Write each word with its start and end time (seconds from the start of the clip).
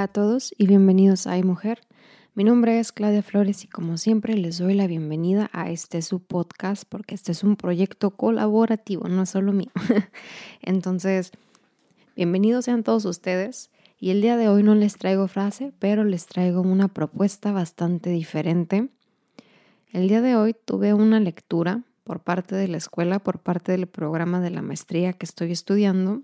A 0.00 0.08
todos 0.08 0.54
y 0.56 0.66
bienvenidos 0.66 1.26
a 1.26 1.32
Ay 1.32 1.42
Mujer. 1.42 1.82
Mi 2.34 2.42
nombre 2.42 2.78
es 2.78 2.90
Claudia 2.90 3.22
Flores 3.22 3.64
y 3.64 3.68
como 3.68 3.98
siempre 3.98 4.34
les 4.34 4.56
doy 4.56 4.72
la 4.72 4.86
bienvenida 4.86 5.50
a 5.52 5.70
este 5.70 6.00
su 6.00 6.20
podcast 6.20 6.84
porque 6.88 7.14
este 7.14 7.32
es 7.32 7.44
un 7.44 7.54
proyecto 7.54 8.12
colaborativo, 8.12 9.08
no 9.08 9.26
solo 9.26 9.52
mío. 9.52 9.70
Entonces, 10.62 11.32
bienvenidos 12.16 12.64
sean 12.64 12.82
todos 12.82 13.04
ustedes 13.04 13.68
y 13.98 14.08
el 14.08 14.22
día 14.22 14.38
de 14.38 14.48
hoy 14.48 14.62
no 14.62 14.74
les 14.74 14.96
traigo 14.96 15.28
frase, 15.28 15.74
pero 15.78 16.02
les 16.02 16.24
traigo 16.24 16.62
una 16.62 16.88
propuesta 16.88 17.52
bastante 17.52 18.08
diferente. 18.08 18.88
El 19.92 20.08
día 20.08 20.22
de 20.22 20.34
hoy 20.34 20.56
tuve 20.64 20.94
una 20.94 21.20
lectura 21.20 21.82
por 22.04 22.20
parte 22.20 22.54
de 22.54 22.68
la 22.68 22.78
escuela, 22.78 23.18
por 23.18 23.40
parte 23.40 23.72
del 23.72 23.86
programa 23.86 24.40
de 24.40 24.48
la 24.48 24.62
maestría 24.62 25.12
que 25.12 25.26
estoy 25.26 25.52
estudiando. 25.52 26.22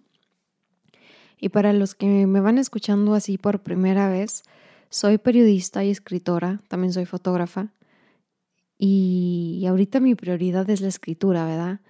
Y 1.39 1.51
para 1.51 1.73
los 1.73 1.95
que 1.95 2.27
me 2.27 2.41
van 2.41 2.59
escuchando 2.59 3.15
así 3.15 3.39
por 3.39 3.63
primera 3.63 4.09
vez, 4.09 4.43
soy 4.89 5.19
periodista 5.19 5.85
y 5.85 5.91
escritora, 5.91 6.61
también 6.69 6.93
soy 6.93 7.05
fotógrafa. 7.05 7.73
Y 8.79 9.65
ahorita 9.69 10.01
mi 10.01 10.15
prioridad 10.15 10.69
es 10.71 10.81
la 10.81 10.89
escritura, 10.89 11.45
¿verdad? 11.45 11.81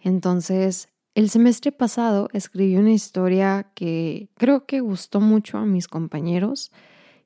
Entonces, 0.00 0.88
el 1.14 1.28
semestre 1.28 1.72
pasado 1.72 2.28
escribí 2.32 2.76
una 2.76 2.92
historia 2.92 3.70
que 3.74 4.28
creo 4.36 4.66
que 4.66 4.80
gustó 4.80 5.20
mucho 5.20 5.58
a 5.58 5.66
mis 5.66 5.86
compañeros 5.86 6.72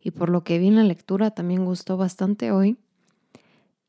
y 0.03 0.11
por 0.11 0.29
lo 0.29 0.45
que 0.45 0.59
vi 0.59 0.69
en 0.69 0.77
la 0.77 0.85
lectura 0.85 1.31
también 1.31 1.65
gustó 1.65 1.97
bastante 1.97 2.51
hoy. 2.51 2.77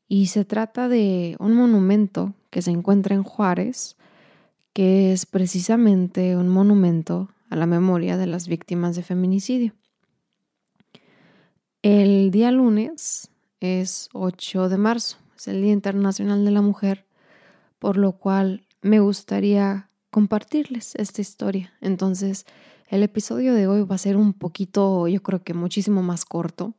Y 0.06 0.28
se 0.28 0.44
trata 0.44 0.88
de 0.88 1.36
un 1.38 1.52
monumento 1.52 2.34
que 2.50 2.62
se 2.62 2.70
encuentra 2.70 3.14
en 3.14 3.22
Juárez, 3.22 3.96
que 4.72 5.12
es 5.12 5.26
precisamente 5.26 6.36
un 6.36 6.48
monumento 6.48 7.28
a 7.50 7.56
la 7.56 7.66
memoria 7.66 8.16
de 8.16 8.26
las 8.26 8.48
víctimas 8.48 8.96
de 8.96 9.02
feminicidio. 9.02 9.74
El 11.82 12.30
día 12.30 12.50
lunes 12.50 13.30
es 13.60 14.08
8 14.12 14.68
de 14.68 14.78
marzo, 14.78 15.18
es 15.36 15.48
el 15.48 15.62
Día 15.62 15.72
Internacional 15.72 16.44
de 16.44 16.50
la 16.50 16.62
Mujer, 16.62 17.06
por 17.78 17.96
lo 17.96 18.12
cual 18.12 18.66
me 18.82 19.00
gustaría 19.00 19.90
compartirles 20.10 20.94
esta 20.96 21.20
historia. 21.20 21.72
Entonces, 21.80 22.46
el 22.88 23.02
episodio 23.02 23.54
de 23.54 23.66
hoy 23.66 23.82
va 23.82 23.94
a 23.94 23.98
ser 23.98 24.16
un 24.16 24.32
poquito, 24.32 25.06
yo 25.08 25.22
creo 25.22 25.42
que 25.42 25.54
muchísimo 25.54 26.02
más 26.02 26.24
corto. 26.24 26.74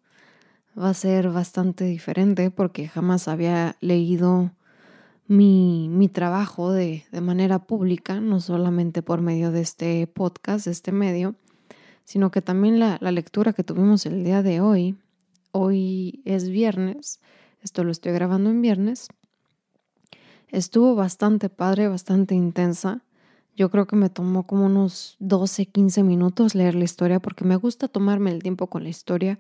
Va 0.78 0.90
a 0.90 0.94
ser 0.94 1.30
bastante 1.30 1.86
diferente 1.86 2.52
porque 2.52 2.88
jamás 2.88 3.28
había 3.28 3.76
leído 3.80 4.52
mi, 5.30 5.88
mi 5.90 6.10
trabajo 6.10 6.72
de, 6.72 7.06
de 7.12 7.22
manera 7.22 7.60
pública, 7.60 8.20
no 8.20 8.42
solamente 8.42 9.04
por 9.04 9.22
medio 9.22 9.52
de 9.52 9.62
este 9.62 10.08
podcast, 10.08 10.66
de 10.66 10.72
este 10.72 10.92
medio, 10.92 11.36
sino 12.04 12.32
que 12.32 12.42
también 12.42 12.80
la, 12.80 12.98
lectura 13.00 13.54
que 13.54 13.64
tuvimos 13.64 14.08
el 14.08 14.24
día 14.24 14.42
de 14.42 14.60
hoy, 14.60 14.98
hoy 15.52 16.24
es 16.26 16.50
viernes, 16.50 17.20
esto 17.62 17.84
lo 17.84 17.92
estoy 17.92 18.12
grabando 18.12 18.50
en 18.50 18.64
viernes, 18.64 19.10
estuvo 20.48 20.96
bastante 20.96 21.50
padre, 21.50 21.88
bastante 21.88 22.34
intensa. 22.34 23.04
Yo 23.56 23.70
creo 23.70 23.86
que 23.86 23.96
me 23.96 24.10
tomó 24.10 24.48
como 24.48 24.66
unos 24.66 25.16
12, 25.20 25.68
15 25.68 26.02
minutos 26.02 26.56
leer 26.56 26.74
la 26.74 26.86
historia 26.86 27.20
porque 27.20 27.46
me 27.46 27.56
gusta 27.56 27.88
tomarme 27.88 28.32
el 28.32 28.42
tiempo 28.42 28.66
con 28.66 28.82
la 28.82 28.90
historia. 28.90 29.38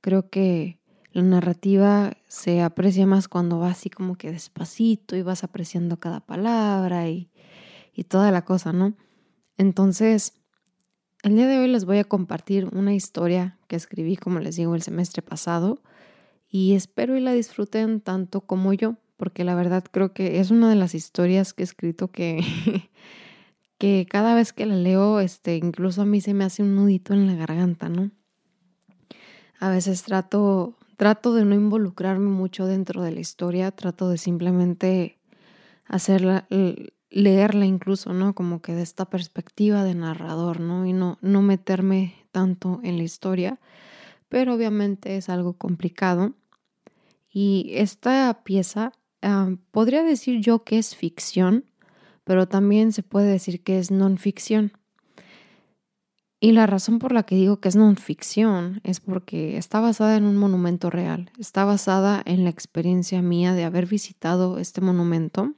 Creo 0.00 0.28
que 0.28 0.79
la 1.12 1.22
narrativa 1.22 2.12
se 2.28 2.62
aprecia 2.62 3.06
más 3.06 3.28
cuando 3.28 3.58
va 3.58 3.70
así 3.70 3.90
como 3.90 4.16
que 4.16 4.30
despacito 4.30 5.16
y 5.16 5.22
vas 5.22 5.44
apreciando 5.44 5.98
cada 5.98 6.20
palabra 6.20 7.08
y, 7.08 7.30
y 7.92 8.04
toda 8.04 8.30
la 8.30 8.44
cosa, 8.44 8.72
¿no? 8.72 8.94
Entonces, 9.56 10.34
el 11.22 11.36
día 11.36 11.46
de 11.46 11.58
hoy 11.58 11.68
les 11.68 11.84
voy 11.84 11.98
a 11.98 12.04
compartir 12.04 12.68
una 12.72 12.94
historia 12.94 13.58
que 13.66 13.76
escribí, 13.76 14.16
como 14.16 14.38
les 14.40 14.56
digo, 14.56 14.74
el 14.74 14.82
semestre 14.82 15.20
pasado 15.20 15.82
y 16.48 16.74
espero 16.74 17.16
y 17.16 17.20
la 17.20 17.32
disfruten 17.32 18.00
tanto 18.00 18.40
como 18.40 18.72
yo, 18.72 18.96
porque 19.16 19.44
la 19.44 19.54
verdad 19.54 19.84
creo 19.90 20.12
que 20.12 20.40
es 20.40 20.50
una 20.50 20.68
de 20.70 20.76
las 20.76 20.94
historias 20.94 21.52
que 21.52 21.62
he 21.62 21.64
escrito 21.64 22.08
que, 22.08 22.42
que 23.78 24.06
cada 24.08 24.34
vez 24.34 24.52
que 24.52 24.66
la 24.66 24.76
leo, 24.76 25.20
este, 25.20 25.56
incluso 25.56 26.02
a 26.02 26.06
mí 26.06 26.20
se 26.20 26.34
me 26.34 26.44
hace 26.44 26.62
un 26.62 26.74
nudito 26.74 27.12
en 27.12 27.26
la 27.26 27.34
garganta, 27.34 27.88
¿no? 27.88 28.10
A 29.60 29.68
veces 29.68 30.02
trato, 30.02 30.78
trato 31.00 31.32
de 31.32 31.46
no 31.46 31.54
involucrarme 31.54 32.28
mucho 32.28 32.66
dentro 32.66 33.00
de 33.02 33.10
la 33.10 33.20
historia, 33.20 33.70
trato 33.70 34.10
de 34.10 34.18
simplemente 34.18 35.18
hacerla, 35.86 36.46
leerla 37.08 37.64
incluso, 37.64 38.12
¿no? 38.12 38.34
Como 38.34 38.60
que 38.60 38.74
de 38.74 38.82
esta 38.82 39.06
perspectiva 39.06 39.82
de 39.82 39.94
narrador, 39.94 40.60
¿no? 40.60 40.84
Y 40.84 40.92
no, 40.92 41.16
no 41.22 41.40
meterme 41.40 42.16
tanto 42.32 42.80
en 42.82 42.98
la 42.98 43.04
historia, 43.04 43.58
pero 44.28 44.52
obviamente 44.52 45.16
es 45.16 45.30
algo 45.30 45.54
complicado. 45.54 46.34
Y 47.32 47.70
esta 47.76 48.42
pieza 48.44 48.92
ah, 49.22 49.54
podría 49.70 50.02
decir 50.02 50.42
yo 50.42 50.64
que 50.64 50.76
es 50.76 50.94
ficción, 50.94 51.64
pero 52.24 52.46
también 52.46 52.92
se 52.92 53.02
puede 53.02 53.28
decir 53.28 53.62
que 53.62 53.78
es 53.78 53.90
non 53.90 54.18
ficción. 54.18 54.72
Y 56.40 56.52
la 56.52 56.66
razón 56.66 56.98
por 56.98 57.12
la 57.12 57.24
que 57.24 57.34
digo 57.34 57.60
que 57.60 57.68
es 57.68 57.76
non 57.76 58.00
ficción 58.00 58.80
es 58.82 58.98
porque 58.98 59.60
está 59.60 59.78
basada 59.78 60.16
en 60.16 60.24
un 60.24 60.40
monumento 60.40 60.88
real, 60.88 61.30
está 61.38 61.68
basada 61.68 62.22
en 62.24 62.44
la 62.44 62.50
experiencia 62.50 63.20
mía 63.20 63.52
de 63.52 63.64
haber 63.64 63.84
visitado 63.84 64.58
este 64.58 64.80
monumento 64.80 65.54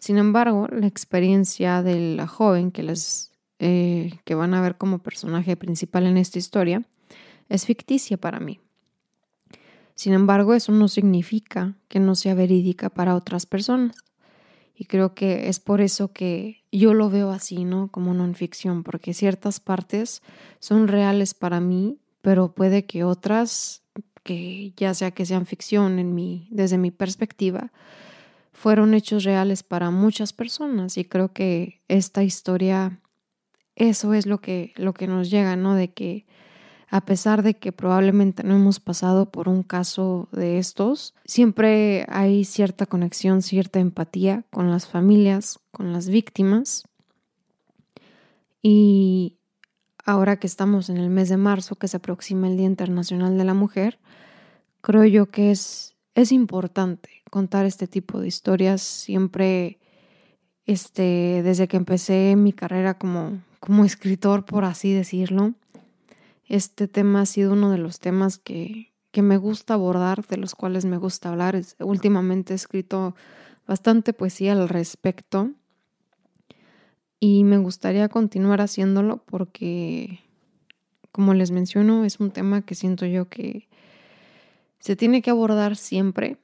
sin 0.00 0.16
embargo, 0.16 0.66
la 0.72 0.86
experiencia 0.86 1.82
de 1.82 2.16
la 2.16 2.26
joven 2.26 2.72
que, 2.72 2.82
les, 2.82 3.32
eh, 3.58 4.18
que 4.24 4.34
van 4.34 4.54
a 4.54 4.62
ver 4.62 4.78
como 4.78 5.00
personaje 5.00 5.58
principal 5.58 6.06
en 6.06 6.16
esta 6.16 6.38
historia 6.38 6.82
es 7.50 7.66
ficticia 7.66 8.16
para 8.16 8.40
mí. 8.40 8.60
Sin 9.94 10.14
embargo, 10.14 10.54
eso 10.54 10.72
no 10.72 10.88
significa 10.88 11.76
que 11.88 12.00
no 12.00 12.14
sea 12.14 12.34
verídica 12.34 12.88
para 12.88 13.14
otras 13.14 13.44
personas. 13.44 13.94
Y 14.74 14.86
creo 14.86 15.14
que 15.14 15.50
es 15.50 15.60
por 15.60 15.82
eso 15.82 16.14
que 16.14 16.59
yo 16.72 16.94
lo 16.94 17.10
veo 17.10 17.30
así, 17.30 17.64
¿no? 17.64 17.88
Como 17.88 18.14
non 18.14 18.34
ficción, 18.34 18.82
porque 18.86 19.14
ciertas 19.14 19.58
partes 19.58 20.22
son 20.62 20.86
reales 20.86 21.34
para 21.34 21.58
mí, 21.58 21.98
pero 22.22 22.52
puede 22.52 22.86
que 22.86 23.02
otras, 23.02 23.82
que 24.22 24.72
ya 24.76 24.94
sea 24.94 25.10
que 25.10 25.26
sean 25.26 25.46
ficción 25.46 25.98
en 25.98 26.14
mi, 26.14 26.46
desde 26.50 26.78
mi 26.78 26.90
perspectiva, 26.90 27.72
fueron 28.52 28.94
hechos 28.94 29.24
reales 29.24 29.62
para 29.62 29.90
muchas 29.90 30.32
personas 30.32 30.98
y 30.98 31.04
creo 31.04 31.32
que 31.32 31.80
esta 31.88 32.22
historia, 32.22 33.00
eso 33.74 34.14
es 34.14 34.26
lo 34.26 34.40
que, 34.40 34.72
lo 34.76 34.92
que 34.92 35.06
nos 35.06 35.30
llega, 35.30 35.56
¿no? 35.56 35.74
De 35.74 35.92
que 35.92 36.26
a 36.90 37.00
pesar 37.02 37.42
de 37.44 37.54
que 37.54 37.70
probablemente 37.70 38.42
no 38.42 38.56
hemos 38.56 38.80
pasado 38.80 39.30
por 39.30 39.48
un 39.48 39.62
caso 39.62 40.28
de 40.32 40.58
estos, 40.58 41.14
siempre 41.24 42.04
hay 42.08 42.44
cierta 42.44 42.84
conexión, 42.84 43.42
cierta 43.42 43.78
empatía 43.78 44.44
con 44.50 44.70
las 44.72 44.88
familias, 44.88 45.60
con 45.70 45.92
las 45.92 46.08
víctimas. 46.08 46.82
Y 48.60 49.36
ahora 50.04 50.38
que 50.40 50.48
estamos 50.48 50.90
en 50.90 50.96
el 50.96 51.10
mes 51.10 51.28
de 51.28 51.36
marzo, 51.36 51.76
que 51.76 51.86
se 51.86 51.98
aproxima 51.98 52.48
el 52.48 52.56
Día 52.56 52.66
Internacional 52.66 53.38
de 53.38 53.44
la 53.44 53.54
Mujer, 53.54 54.00
creo 54.80 55.04
yo 55.04 55.30
que 55.30 55.52
es, 55.52 55.94
es 56.16 56.32
importante 56.32 57.22
contar 57.30 57.66
este 57.66 57.86
tipo 57.86 58.18
de 58.18 58.26
historias. 58.26 58.82
Siempre, 58.82 59.78
este, 60.66 61.42
desde 61.44 61.68
que 61.68 61.76
empecé 61.76 62.34
mi 62.34 62.52
carrera 62.52 62.98
como, 62.98 63.44
como 63.60 63.84
escritor, 63.84 64.44
por 64.44 64.64
así 64.64 64.92
decirlo, 64.92 65.54
este 66.50 66.88
tema 66.88 67.22
ha 67.22 67.26
sido 67.26 67.52
uno 67.52 67.70
de 67.70 67.78
los 67.78 68.00
temas 68.00 68.38
que, 68.38 68.92
que 69.10 69.22
me 69.22 69.36
gusta 69.36 69.74
abordar, 69.74 70.26
de 70.26 70.36
los 70.36 70.54
cuales 70.54 70.84
me 70.84 70.98
gusta 70.98 71.30
hablar. 71.30 71.60
Últimamente 71.78 72.52
he 72.52 72.56
escrito 72.56 73.14
bastante 73.66 74.12
poesía 74.12 74.52
al 74.52 74.68
respecto 74.68 75.50
y 77.20 77.44
me 77.44 77.58
gustaría 77.58 78.08
continuar 78.08 78.60
haciéndolo 78.60 79.18
porque, 79.26 80.20
como 81.12 81.34
les 81.34 81.50
menciono, 81.50 82.04
es 82.04 82.18
un 82.18 82.30
tema 82.30 82.62
que 82.62 82.74
siento 82.74 83.06
yo 83.06 83.28
que 83.28 83.68
se 84.80 84.96
tiene 84.96 85.22
que 85.22 85.30
abordar 85.30 85.76
siempre 85.76 86.38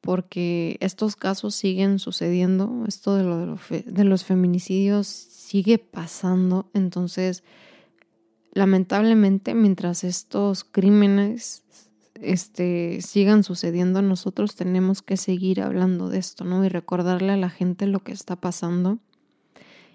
porque 0.00 0.76
estos 0.80 1.16
casos 1.16 1.54
siguen 1.54 1.98
sucediendo, 1.98 2.84
esto 2.86 3.14
de, 3.14 3.22
lo 3.24 3.58
de, 3.70 4.04
los 4.04 4.24
feminicidios 4.24 5.06
sigue 5.06 5.78
pasando, 5.78 6.68
entonces 6.74 7.44
lamentablemente 8.58 9.54
mientras 9.54 10.02
estos 10.02 10.64
crímenes 10.64 11.62
este, 12.14 13.00
sigan 13.00 13.44
sucediendo, 13.44 14.02
nosotros 14.02 14.56
tenemos 14.56 15.00
que 15.00 15.16
seguir 15.16 15.62
hablando 15.62 16.08
de 16.08 16.18
esto, 16.18 16.44
¿no? 16.44 16.64
Y 16.64 16.68
recordarle 16.68 17.32
a 17.32 17.36
la 17.36 17.50
gente 17.50 17.86
lo 17.86 18.00
que 18.00 18.10
está 18.10 18.34
pasando. 18.34 18.98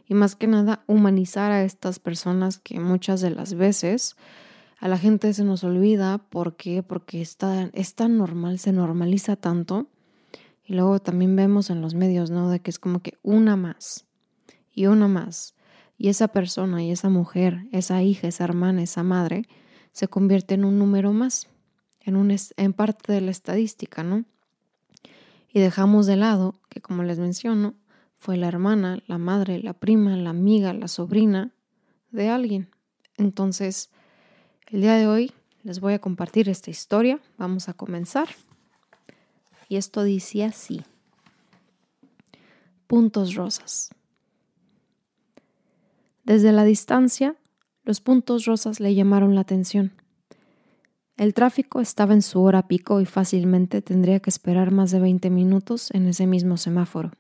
Y 0.07 0.13
más 0.13 0.38
que 0.38 0.48
nada, 0.48 0.86
humanizar 0.88 1.51
a 1.51 1.63
estas 1.63 2.00
personas 2.00 2.57
que 2.57 2.80
muchas 2.80 3.19
de 3.19 3.31
las 3.31 3.54
veces 3.54 4.15
a 4.80 4.88
la 4.88 4.98
gente 4.98 5.33
se 5.33 5.44
nos 5.44 5.65
olvida. 5.65 6.18
¿Por 6.18 6.56
qué? 6.56 6.83
Porque 6.83 7.21
está, 7.21 7.69
es 7.74 7.95
tan 7.95 8.18
normal, 8.18 8.60
se 8.60 8.71
normaliza 8.71 9.36
tanto 9.36 9.88
y 10.65 10.74
luego 10.74 11.00
también 11.00 11.36
vemos 11.36 11.69
en 11.69 11.81
los 11.81 11.95
medios, 11.95 12.31
¿no? 12.31 12.50
De 12.50 12.62
que 12.62 12.69
es 12.69 12.80
como 12.80 13.01
que 13.01 13.18
una 13.24 13.57
más 13.57 14.06
y 14.71 14.86
una 14.86 15.10
más. 15.10 15.54
Y 16.03 16.09
esa 16.09 16.27
persona 16.27 16.83
y 16.83 16.91
esa 16.91 17.07
mujer, 17.07 17.65
esa 17.71 18.03
hija, 18.03 18.27
esa 18.27 18.44
hermana, 18.44 18.83
esa 18.83 19.03
madre, 19.03 19.47
se 19.94 20.09
convierte 20.09 20.55
en 20.55 20.65
un 20.65 20.77
número 20.77 21.13
más, 21.13 21.47
en, 22.01 22.17
un, 22.17 22.35
en 22.57 22.73
parte 22.73 23.13
de 23.13 23.21
la 23.21 23.31
estadística, 23.31 24.03
¿no? 24.03 24.25
Y 25.53 25.61
dejamos 25.61 26.05
de 26.05 26.17
lado 26.17 26.55
que, 26.67 26.81
como 26.81 27.03
les 27.03 27.19
menciono, 27.19 27.75
fue 28.17 28.35
la 28.35 28.50
hermana, 28.50 29.01
la 29.07 29.17
madre, 29.17 29.63
la 29.63 29.71
prima, 29.71 30.17
la 30.17 30.31
amiga, 30.31 30.73
la 30.73 30.89
sobrina 30.89 31.53
de 32.11 32.27
alguien. 32.27 32.67
Entonces, 33.15 33.89
el 34.67 34.81
día 34.81 34.95
de 34.95 35.07
hoy 35.07 35.31
les 35.63 35.79
voy 35.79 35.94
a 35.94 36.00
compartir 36.00 36.50
esta 36.50 36.69
historia. 36.69 37.21
Vamos 37.38 37.69
a 37.69 37.73
comenzar. 37.75 38.27
Y 39.69 39.77
esto 39.77 40.03
dice 40.03 40.44
así. 40.44 40.81
Puntos 42.88 43.35
rosas. 43.35 43.89
Desde 46.24 46.52
la 46.54 46.64
distancia, 46.64 47.36
los 47.84 48.00
puntos 48.00 48.46
rosas 48.46 48.80
le 48.80 48.96
llamaron 48.96 49.36
la 49.36 49.42
atención. 49.42 49.92
El 51.18 51.34
tráfico 51.34 51.81
estaba 51.81 52.14
en 52.14 52.22
su 52.22 52.42
hora 52.42 52.68
pico 52.68 53.02
y 53.02 53.06
fácilmente 53.06 53.81
tendría 53.81 54.20
que 54.20 54.30
esperar 54.30 54.72
más 54.72 54.92
de 54.92 55.00
20 55.00 55.30
minutos 55.30 55.92
en 55.92 56.08
ese 56.08 56.25
mismo 56.25 56.58
semáforo. 56.58 57.12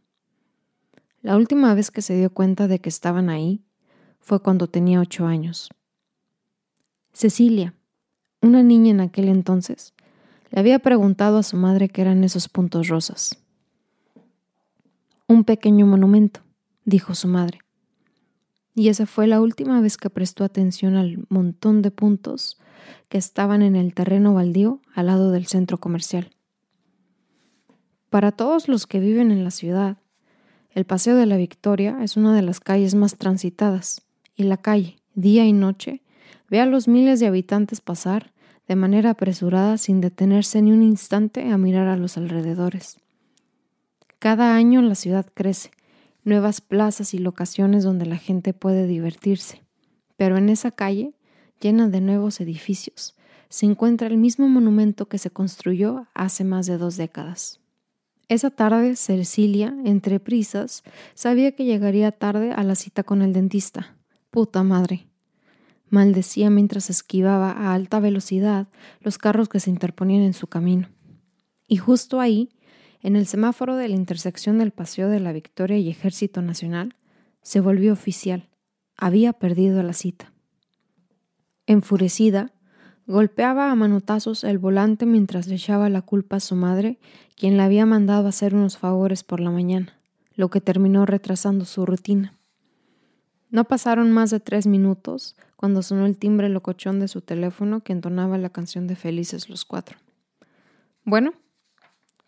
La 1.21 1.37
última 1.37 1.73
vez 1.73 1.91
que 1.91 2.01
se 2.01 2.15
dio 2.15 2.29
cuenta 2.31 2.67
de 2.67 2.79
que 2.79 2.89
estaban 2.89 3.29
ahí 3.29 3.61
fue 4.19 4.41
cuando 4.41 4.67
tenía 4.67 5.01
ocho 5.01 5.25
años. 5.25 5.69
Cecilia, 7.11 7.75
una 8.41 8.63
niña 8.63 8.91
en 8.91 9.01
aquel 9.01 9.27
entonces, 9.27 9.93
le 10.49 10.59
había 10.59 10.79
preguntado 10.79 11.37
a 11.37 11.43
su 11.43 11.57
madre 11.57 11.89
qué 11.89 12.01
eran 12.01 12.23
esos 12.23 12.47
puntos 12.47 12.87
rosas. 12.87 13.37
Un 15.27 15.43
pequeño 15.43 15.85
monumento, 15.85 16.41
dijo 16.85 17.15
su 17.15 17.27
madre. 17.27 17.62
Y 18.75 18.89
esa 18.89 19.05
fue 19.05 19.27
la 19.27 19.39
última 19.39 19.81
vez 19.81 19.97
que 19.97 20.09
prestó 20.09 20.43
atención 20.43 20.95
al 20.95 21.25
montón 21.29 21.81
de 21.81 21.91
puntos 21.91 22.59
que 23.09 23.17
estaban 23.17 23.61
en 23.61 23.75
el 23.75 23.93
terreno 23.93 24.33
baldío 24.33 24.81
al 24.93 25.07
lado 25.07 25.31
del 25.31 25.45
centro 25.45 25.79
comercial. 25.79 26.31
Para 28.09 28.31
todos 28.31 28.67
los 28.67 28.87
que 28.87 28.99
viven 28.99 29.31
en 29.31 29.43
la 29.43 29.51
ciudad, 29.51 29.97
el 30.71 30.85
Paseo 30.85 31.15
de 31.15 31.25
la 31.25 31.37
Victoria 31.37 31.99
es 32.01 32.17
una 32.17 32.35
de 32.35 32.41
las 32.41 32.59
calles 32.59 32.95
más 32.95 33.17
transitadas, 33.17 34.01
y 34.35 34.43
la 34.43 34.57
calle, 34.57 34.97
día 35.13 35.45
y 35.45 35.53
noche, 35.53 36.01
ve 36.49 36.59
a 36.59 36.65
los 36.65 36.87
miles 36.87 37.19
de 37.19 37.27
habitantes 37.27 37.81
pasar 37.81 38.33
de 38.67 38.75
manera 38.75 39.11
apresurada 39.11 39.77
sin 39.77 40.01
detenerse 40.01 40.61
ni 40.61 40.71
un 40.71 40.83
instante 40.83 41.51
a 41.51 41.57
mirar 41.57 41.87
a 41.87 41.97
los 41.97 42.17
alrededores. 42.17 42.97
Cada 44.19 44.55
año 44.55 44.81
la 44.81 44.95
ciudad 44.95 45.27
crece, 45.33 45.71
nuevas 46.23 46.61
plazas 46.61 47.13
y 47.13 47.17
locaciones 47.17 47.83
donde 47.83 48.05
la 48.05 48.17
gente 48.17 48.53
puede 48.53 48.87
divertirse. 48.87 49.61
Pero 50.17 50.37
en 50.37 50.49
esa 50.49 50.71
calle, 50.71 51.13
llena 51.59 51.87
de 51.89 52.01
nuevos 52.01 52.39
edificios, 52.39 53.15
se 53.49 53.65
encuentra 53.65 54.07
el 54.07 54.17
mismo 54.17 54.47
monumento 54.49 55.07
que 55.07 55.17
se 55.17 55.29
construyó 55.29 56.07
hace 56.13 56.43
más 56.43 56.65
de 56.65 56.77
dos 56.77 56.97
décadas. 56.97 57.59
Esa 58.29 58.49
tarde, 58.49 58.95
Cecilia, 58.95 59.75
entre 59.85 60.19
prisas, 60.19 60.83
sabía 61.13 61.51
que 61.51 61.65
llegaría 61.65 62.11
tarde 62.11 62.51
a 62.51 62.63
la 62.63 62.75
cita 62.75 63.03
con 63.03 63.21
el 63.21 63.33
dentista. 63.33 63.95
Puta 64.31 64.63
madre. 64.63 65.07
Maldecía 65.89 66.49
mientras 66.49 66.89
esquivaba 66.89 67.51
a 67.51 67.73
alta 67.75 67.99
velocidad 67.99 68.67
los 69.01 69.19
carros 69.19 69.49
que 69.49 69.59
se 69.59 69.69
interponían 69.69 70.23
en 70.23 70.33
su 70.33 70.47
camino. 70.47 70.89
Y 71.67 71.77
justo 71.77 72.19
ahí, 72.19 72.49
en 73.03 73.17
el 73.17 73.27
semáforo 73.27 73.75
de 73.75 73.89
la 73.89 73.95
intersección 73.95 74.57
del 74.57 74.71
Paseo 74.71 75.09
de 75.09 75.19
la 75.19 75.33
Victoria 75.33 75.77
y 75.77 75.89
Ejército 75.89 76.41
Nacional, 76.41 76.95
se 77.41 77.59
volvió 77.59 77.91
oficial. 77.91 78.47
Había 78.95 79.33
perdido 79.33 79.83
la 79.83 79.93
cita. 79.93 80.31
Enfurecida, 81.67 82.53
golpeaba 83.05 83.71
a 83.71 83.75
manotazos 83.75 84.45
el 84.45 84.57
volante 84.57 85.05
mientras 85.05 85.47
le 85.47 85.55
echaba 85.55 85.89
la 85.89 86.01
culpa 86.01 86.37
a 86.37 86.39
su 86.39 86.55
madre, 86.55 86.97
quien 87.35 87.57
la 87.57 87.65
había 87.65 87.85
mandado 87.85 88.27
hacer 88.27 88.55
unos 88.55 88.77
favores 88.77 89.23
por 89.23 89.41
la 89.41 89.51
mañana, 89.51 89.99
lo 90.35 90.49
que 90.49 90.61
terminó 90.61 91.05
retrasando 91.05 91.65
su 91.65 91.85
rutina. 91.85 92.37
No 93.49 93.65
pasaron 93.65 94.11
más 94.11 94.29
de 94.29 94.39
tres 94.39 94.65
minutos 94.65 95.35
cuando 95.57 95.83
sonó 95.83 96.05
el 96.05 96.17
timbre 96.17 96.47
locochón 96.47 96.99
de 96.99 97.09
su 97.09 97.21
teléfono 97.21 97.81
que 97.81 97.91
entonaba 97.91 98.37
la 98.37 98.49
canción 98.49 98.87
de 98.87 98.95
Felices 98.95 99.49
los 99.49 99.65
Cuatro. 99.65 99.97
Bueno, 101.03 101.33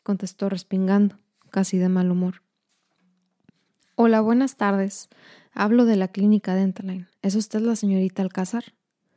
contestó 0.06 0.50
respingando, 0.50 1.18
casi 1.50 1.80
de 1.80 1.90
mal 1.90 2.12
humor. 2.12 2.44
Hola, 3.96 4.22
buenas 4.22 4.56
tardes. 4.56 5.10
Hablo 5.52 5.86
de 5.86 5.96
la 5.96 6.10
clínica 6.10 6.54
Dentaline. 6.54 7.08
¿Es 7.24 7.34
usted 7.34 7.60
la 7.62 7.76
señorita 7.76 8.22
Alcázar? 8.22 8.76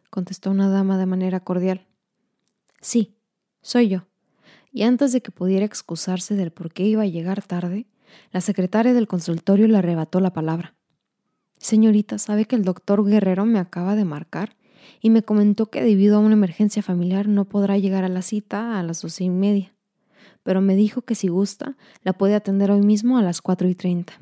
contestó 0.09 0.51
una 0.51 0.71
dama 0.71 0.97
de 0.97 1.05
manera 1.05 1.41
cordial. 1.41 1.87
Sí, 2.81 3.19
soy 3.61 3.89
yo. 3.89 4.07
Y 4.73 4.85
antes 4.85 5.13
de 5.13 5.21
que 5.21 5.31
pudiera 5.31 5.67
excusarse 5.67 6.35
del 6.37 6.53
por 6.53 6.73
qué 6.73 6.85
iba 6.85 7.03
a 7.03 7.07
llegar 7.07 7.43
tarde, 7.43 7.87
la 8.33 8.41
secretaria 8.41 8.95
del 8.95 9.09
consultorio 9.09 9.69
le 9.69 9.77
arrebató 9.77 10.21
la 10.21 10.33
palabra. 10.33 10.75
Señorita, 11.59 12.17
¿sabe 12.17 12.47
que 12.47 12.57
el 12.57 12.65
doctor 12.65 13.05
Guerrero 13.05 13.45
me 13.45 13.59
acaba 13.59 13.95
de 13.95 14.07
marcar 14.07 14.57
y 15.03 15.11
me 15.11 15.23
comentó 15.23 15.67
que 15.67 15.83
debido 15.83 16.17
a 16.17 16.21
una 16.21 16.33
emergencia 16.33 16.83
familiar 16.83 17.29
no 17.29 17.45
podrá 17.45 17.77
llegar 17.77 18.05
a 18.05 18.09
la 18.09 18.23
cita 18.23 18.79
a 18.79 18.83
las 18.83 19.03
doce 19.03 19.25
y 19.25 19.29
media? 19.29 19.75
Pero 20.49 20.63
me 20.63 20.77
dijo 20.77 21.03
que 21.03 21.15
si 21.15 21.29
gusta, 21.29 21.77
la 22.03 22.15
puede 22.15 22.35
atender 22.35 22.71
hoy 22.71 22.81
mismo 22.81 23.19
a 23.19 23.23
las 23.23 23.43
cuatro 23.43 23.69
y 23.69 23.75
treinta. 23.75 24.15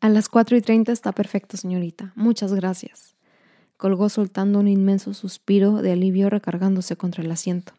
A 0.00 0.08
las 0.08 0.28
cuatro 0.28 0.56
y 0.56 0.60
treinta 0.60 0.90
está 0.90 1.12
perfecto, 1.12 1.56
señorita. 1.56 2.12
Muchas 2.16 2.52
gracias. 2.52 3.14
Colgó 3.76 4.08
soltando 4.08 4.58
un 4.58 4.66
inmenso 4.66 5.14
suspiro 5.14 5.82
de 5.82 5.92
alivio 5.92 6.30
recargándose 6.30 6.96
contra 6.96 7.22
el 7.22 7.30
asiento. 7.30 7.74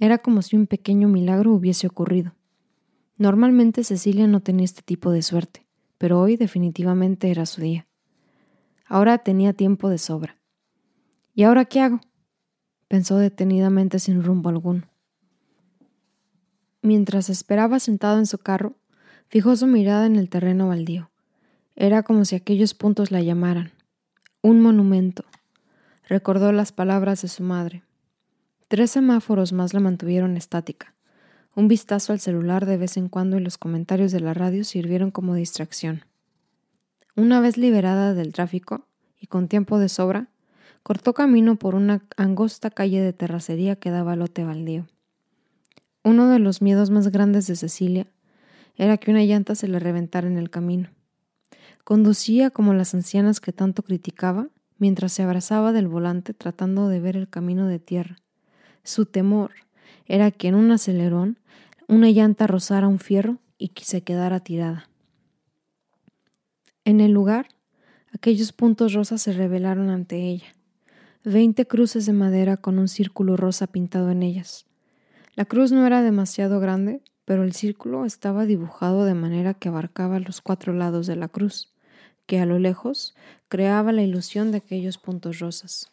Era 0.00 0.16
como 0.16 0.40
si 0.40 0.56
un 0.56 0.66
pequeño 0.66 1.06
milagro 1.06 1.52
hubiese 1.52 1.86
ocurrido. 1.86 2.32
Normalmente 3.18 3.84
Cecilia 3.84 4.26
no 4.26 4.40
tenía 4.40 4.64
este 4.64 4.80
tipo 4.80 5.10
de 5.10 5.20
suerte, 5.20 5.66
pero 5.98 6.18
hoy 6.18 6.38
definitivamente 6.38 7.30
era 7.30 7.44
su 7.44 7.60
día. 7.60 7.86
Ahora 8.86 9.18
tenía 9.18 9.52
tiempo 9.52 9.90
de 9.90 9.98
sobra. 9.98 10.40
¿Y 11.34 11.42
ahora 11.42 11.66
qué 11.66 11.82
hago? 11.82 12.00
pensó 12.88 13.18
detenidamente 13.18 13.98
sin 13.98 14.22
rumbo 14.22 14.48
alguno. 14.48 14.88
Mientras 16.82 17.28
esperaba 17.28 17.80
sentado 17.80 18.18
en 18.18 18.26
su 18.26 18.38
carro, 18.38 18.76
fijó 19.28 19.56
su 19.56 19.66
mirada 19.66 20.06
en 20.06 20.16
el 20.16 20.28
terreno 20.28 20.68
baldío. 20.68 21.10
Era 21.74 22.02
como 22.02 22.24
si 22.24 22.36
aquellos 22.36 22.74
puntos 22.74 23.10
la 23.10 23.20
llamaran. 23.20 23.72
Un 24.42 24.60
monumento. 24.60 25.24
Recordó 26.08 26.52
las 26.52 26.72
palabras 26.72 27.22
de 27.22 27.28
su 27.28 27.42
madre. 27.42 27.82
Tres 28.68 28.90
semáforos 28.90 29.52
más 29.52 29.74
la 29.74 29.80
mantuvieron 29.80 30.36
estática. 30.36 30.94
Un 31.54 31.68
vistazo 31.68 32.12
al 32.12 32.20
celular 32.20 32.66
de 32.66 32.76
vez 32.76 32.96
en 32.96 33.08
cuando 33.08 33.36
y 33.36 33.40
los 33.40 33.58
comentarios 33.58 34.12
de 34.12 34.20
la 34.20 34.34
radio 34.34 34.62
sirvieron 34.62 35.10
como 35.10 35.34
distracción. 35.34 36.04
Una 37.16 37.40
vez 37.40 37.56
liberada 37.56 38.14
del 38.14 38.32
tráfico 38.32 38.86
y 39.18 39.26
con 39.26 39.48
tiempo 39.48 39.78
de 39.78 39.88
sobra, 39.88 40.28
cortó 40.84 41.14
camino 41.14 41.56
por 41.56 41.74
una 41.74 42.02
angosta 42.16 42.70
calle 42.70 43.00
de 43.00 43.12
terracería 43.12 43.76
que 43.76 43.90
daba 43.90 44.14
lote 44.14 44.44
baldío. 44.44 44.86
Uno 46.08 46.30
de 46.30 46.38
los 46.38 46.62
miedos 46.62 46.88
más 46.88 47.08
grandes 47.08 47.46
de 47.48 47.54
Cecilia 47.54 48.06
era 48.76 48.96
que 48.96 49.10
una 49.10 49.24
llanta 49.24 49.54
se 49.54 49.68
le 49.68 49.78
reventara 49.78 50.26
en 50.26 50.38
el 50.38 50.48
camino. 50.48 50.88
Conducía 51.84 52.48
como 52.48 52.72
las 52.72 52.94
ancianas 52.94 53.40
que 53.40 53.52
tanto 53.52 53.82
criticaba, 53.82 54.48
mientras 54.78 55.12
se 55.12 55.22
abrazaba 55.22 55.70
del 55.70 55.86
volante 55.86 56.32
tratando 56.32 56.88
de 56.88 57.00
ver 57.00 57.18
el 57.18 57.28
camino 57.28 57.66
de 57.66 57.78
tierra. 57.78 58.22
Su 58.84 59.04
temor 59.04 59.50
era 60.06 60.30
que 60.30 60.48
en 60.48 60.54
un 60.54 60.70
acelerón 60.70 61.40
una 61.88 62.08
llanta 62.08 62.46
rozara 62.46 62.88
un 62.88 63.00
fierro 63.00 63.36
y 63.58 63.68
que 63.68 63.84
se 63.84 64.00
quedara 64.00 64.40
tirada. 64.40 64.88
En 66.86 67.02
el 67.02 67.12
lugar, 67.12 67.48
aquellos 68.14 68.54
puntos 68.54 68.94
rosas 68.94 69.20
se 69.20 69.34
revelaron 69.34 69.90
ante 69.90 70.16
ella. 70.26 70.54
Veinte 71.22 71.66
cruces 71.66 72.06
de 72.06 72.14
madera 72.14 72.56
con 72.56 72.78
un 72.78 72.88
círculo 72.88 73.36
rosa 73.36 73.66
pintado 73.66 74.10
en 74.10 74.22
ellas. 74.22 74.67
La 75.38 75.44
cruz 75.44 75.70
no 75.70 75.86
era 75.86 76.02
demasiado 76.02 76.58
grande, 76.58 77.00
pero 77.24 77.44
el 77.44 77.52
círculo 77.52 78.04
estaba 78.04 78.44
dibujado 78.44 79.04
de 79.04 79.14
manera 79.14 79.54
que 79.54 79.68
abarcaba 79.68 80.18
los 80.18 80.40
cuatro 80.40 80.72
lados 80.72 81.06
de 81.06 81.14
la 81.14 81.28
cruz, 81.28 81.72
que 82.26 82.40
a 82.40 82.44
lo 82.44 82.58
lejos 82.58 83.14
creaba 83.46 83.92
la 83.92 84.02
ilusión 84.02 84.50
de 84.50 84.56
aquellos 84.58 84.98
puntos 84.98 85.38
rosas. 85.38 85.92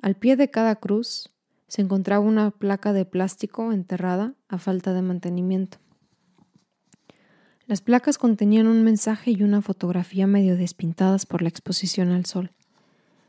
Al 0.00 0.14
pie 0.14 0.36
de 0.36 0.48
cada 0.48 0.76
cruz 0.76 1.28
se 1.66 1.82
encontraba 1.82 2.24
una 2.24 2.50
placa 2.50 2.94
de 2.94 3.04
plástico 3.04 3.72
enterrada 3.74 4.32
a 4.48 4.56
falta 4.56 4.94
de 4.94 5.02
mantenimiento. 5.02 5.76
Las 7.66 7.82
placas 7.82 8.16
contenían 8.16 8.68
un 8.68 8.84
mensaje 8.84 9.32
y 9.32 9.42
una 9.42 9.60
fotografía 9.60 10.26
medio 10.26 10.56
despintadas 10.56 11.26
por 11.26 11.42
la 11.42 11.50
exposición 11.50 12.12
al 12.12 12.24
sol. 12.24 12.52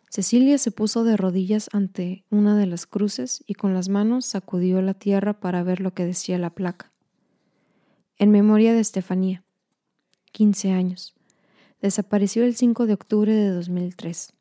Cecilia 0.10 0.58
se 0.58 0.72
puso 0.72 1.04
de 1.04 1.18
rodillas 1.18 1.70
ante 1.72 2.26
una 2.32 2.58
de 2.58 2.66
las 2.66 2.88
cruces 2.88 3.44
y 3.46 3.54
con 3.54 3.76
las 3.76 3.90
manos 3.90 4.26
sacudió 4.26 4.82
la 4.82 4.96
tierra 4.96 5.40
para 5.40 5.62
ver 5.62 5.82
lo 5.82 5.94
que 5.94 6.04
decía 6.04 6.40
la 6.40 6.50
placa. 6.50 6.92
En 8.18 8.32
memoria 8.32 8.74
de 8.74 8.80
Estefanía, 8.80 9.44
15 10.32 10.72
años. 10.72 11.14
Desapareció 11.80 12.44
el 12.44 12.56
5 12.56 12.88
de 12.88 12.94
octubre 12.94 13.34
de 13.34 13.50
2003. 13.52 14.34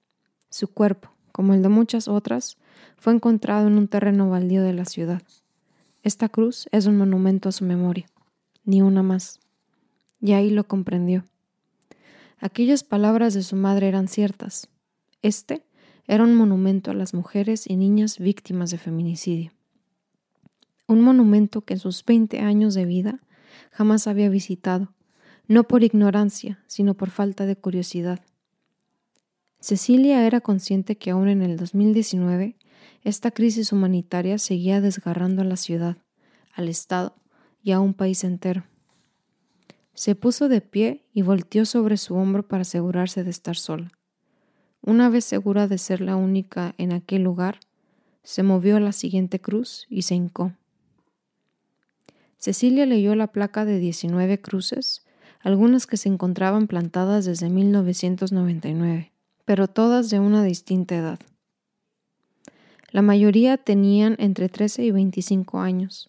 Su 0.48 0.68
cuerpo, 0.68 1.12
como 1.32 1.52
el 1.52 1.62
de 1.62 1.68
muchas 1.68 2.08
otras, 2.08 2.56
fue 2.96 3.12
encontrado 3.12 3.68
en 3.68 3.76
un 3.76 3.88
terreno 3.88 4.30
baldío 4.30 4.62
de 4.62 4.72
la 4.72 4.86
ciudad. 4.86 5.22
Esta 6.02 6.30
cruz 6.30 6.66
es 6.72 6.86
un 6.86 6.96
monumento 6.96 7.50
a 7.50 7.52
su 7.52 7.64
memoria, 7.64 8.08
ni 8.64 8.80
una 8.80 9.02
más. 9.02 9.38
Y 10.20 10.32
ahí 10.32 10.48
lo 10.48 10.64
comprendió. 10.64 11.24
Aquellas 12.38 12.84
palabras 12.84 13.34
de 13.34 13.42
su 13.42 13.54
madre 13.54 13.88
eran 13.88 14.08
ciertas. 14.08 14.68
Este 15.22 15.64
era 16.06 16.24
un 16.24 16.34
monumento 16.34 16.90
a 16.90 16.94
las 16.94 17.12
mujeres 17.12 17.68
y 17.68 17.76
niñas 17.76 18.18
víctimas 18.18 18.70
de 18.70 18.78
feminicidio. 18.78 19.52
Un 20.86 21.02
monumento 21.02 21.62
que 21.62 21.74
en 21.74 21.80
sus 21.80 22.04
20 22.04 22.40
años 22.40 22.74
de 22.74 22.84
vida 22.84 23.20
jamás 23.72 24.06
había 24.06 24.28
visitado, 24.28 24.94
no 25.48 25.64
por 25.64 25.82
ignorancia, 25.82 26.62
sino 26.66 26.94
por 26.94 27.10
falta 27.10 27.46
de 27.46 27.56
curiosidad. 27.56 28.20
Cecilia 29.60 30.24
era 30.24 30.40
consciente 30.40 30.96
que 30.96 31.10
aún 31.10 31.28
en 31.28 31.42
el 31.42 31.56
2019 31.56 32.56
esta 33.02 33.32
crisis 33.32 33.72
humanitaria 33.72 34.38
seguía 34.38 34.80
desgarrando 34.80 35.42
a 35.42 35.44
la 35.44 35.56
ciudad, 35.56 35.96
al 36.54 36.68
Estado 36.68 37.16
y 37.62 37.72
a 37.72 37.80
un 37.80 37.92
país 37.92 38.22
entero. 38.22 38.64
Se 39.94 40.14
puso 40.14 40.48
de 40.48 40.60
pie 40.60 41.04
y 41.12 41.22
volteó 41.22 41.64
sobre 41.64 41.96
su 41.96 42.14
hombro 42.14 42.46
para 42.46 42.62
asegurarse 42.62 43.24
de 43.24 43.30
estar 43.30 43.56
sola. 43.56 43.90
Una 44.82 45.08
vez 45.08 45.24
segura 45.24 45.68
de 45.68 45.78
ser 45.78 46.00
la 46.00 46.16
única 46.16 46.74
en 46.78 46.92
aquel 46.92 47.22
lugar, 47.22 47.60
se 48.22 48.42
movió 48.42 48.76
a 48.76 48.80
la 48.80 48.92
siguiente 48.92 49.40
cruz 49.40 49.86
y 49.88 50.02
se 50.02 50.14
hincó. 50.14 50.52
Cecilia 52.36 52.86
leyó 52.86 53.14
la 53.14 53.28
placa 53.28 53.64
de 53.64 53.78
19 53.78 54.40
cruces, 54.40 55.04
algunas 55.40 55.86
que 55.86 55.96
se 55.96 56.08
encontraban 56.08 56.66
plantadas 56.66 57.24
desde 57.24 57.50
1999, 57.50 59.12
pero 59.44 59.66
todas 59.66 60.10
de 60.10 60.20
una 60.20 60.44
distinta 60.44 60.96
edad. 60.96 61.18
La 62.90 63.02
mayoría 63.02 63.56
tenían 63.56 64.16
entre 64.18 64.48
13 64.48 64.84
y 64.84 64.90
25 64.90 65.60
años, 65.60 66.06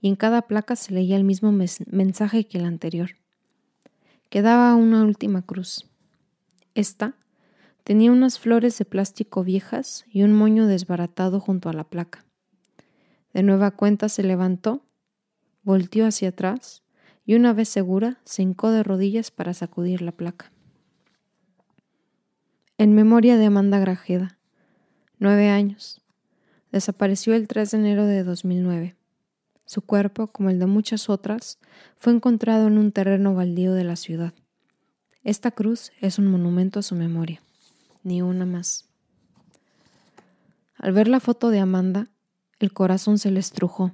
y 0.00 0.08
en 0.08 0.16
cada 0.16 0.42
placa 0.42 0.76
se 0.76 0.92
leía 0.92 1.16
el 1.16 1.24
mismo 1.24 1.52
mensaje 1.52 2.46
que 2.46 2.58
el 2.58 2.64
anterior. 2.64 3.10
Quedaba 4.28 4.74
una 4.74 5.04
última 5.04 5.42
cruz. 5.42 5.86
Esta 6.74 7.14
tenía 7.84 8.12
unas 8.12 8.38
flores 8.38 8.78
de 8.78 8.84
plástico 8.84 9.44
viejas 9.44 10.04
y 10.10 10.22
un 10.22 10.32
moño 10.32 10.66
desbaratado 10.66 11.40
junto 11.40 11.68
a 11.68 11.72
la 11.72 11.84
placa. 11.84 12.24
De 13.32 13.42
nueva 13.42 13.70
cuenta 13.70 14.08
se 14.08 14.22
levantó, 14.22 14.82
volteó 15.62 16.06
hacia 16.06 16.30
atrás 16.30 16.82
y 17.24 17.34
una 17.34 17.52
vez 17.52 17.68
segura 17.68 18.18
se 18.24 18.42
hincó 18.42 18.70
de 18.70 18.82
rodillas 18.82 19.30
para 19.30 19.54
sacudir 19.54 20.02
la 20.02 20.12
placa. 20.12 20.52
En 22.78 22.94
memoria 22.94 23.36
de 23.36 23.46
Amanda 23.46 23.78
Grajeda, 23.78 24.38
nueve 25.18 25.48
años. 25.48 26.00
Desapareció 26.72 27.34
el 27.34 27.48
3 27.48 27.72
de 27.72 27.78
enero 27.78 28.06
de 28.06 28.24
2009. 28.24 28.96
Su 29.64 29.82
cuerpo, 29.82 30.28
como 30.28 30.50
el 30.50 30.58
de 30.58 30.66
muchas 30.66 31.08
otras, 31.08 31.58
fue 31.96 32.12
encontrado 32.12 32.68
en 32.68 32.78
un 32.78 32.90
terreno 32.90 33.34
baldío 33.34 33.74
de 33.74 33.84
la 33.84 33.96
ciudad. 33.96 34.32
Esta 35.22 35.50
cruz 35.50 35.92
es 36.00 36.18
un 36.18 36.26
monumento 36.26 36.80
a 36.80 36.82
su 36.82 36.94
memoria, 36.94 37.42
ni 38.02 38.22
una 38.22 38.46
más. 38.46 38.88
Al 40.76 40.92
ver 40.92 41.08
la 41.08 41.20
foto 41.20 41.50
de 41.50 41.58
Amanda, 41.60 42.08
el 42.58 42.72
corazón 42.72 43.18
se 43.18 43.30
le 43.30 43.40
estrujó. 43.40 43.92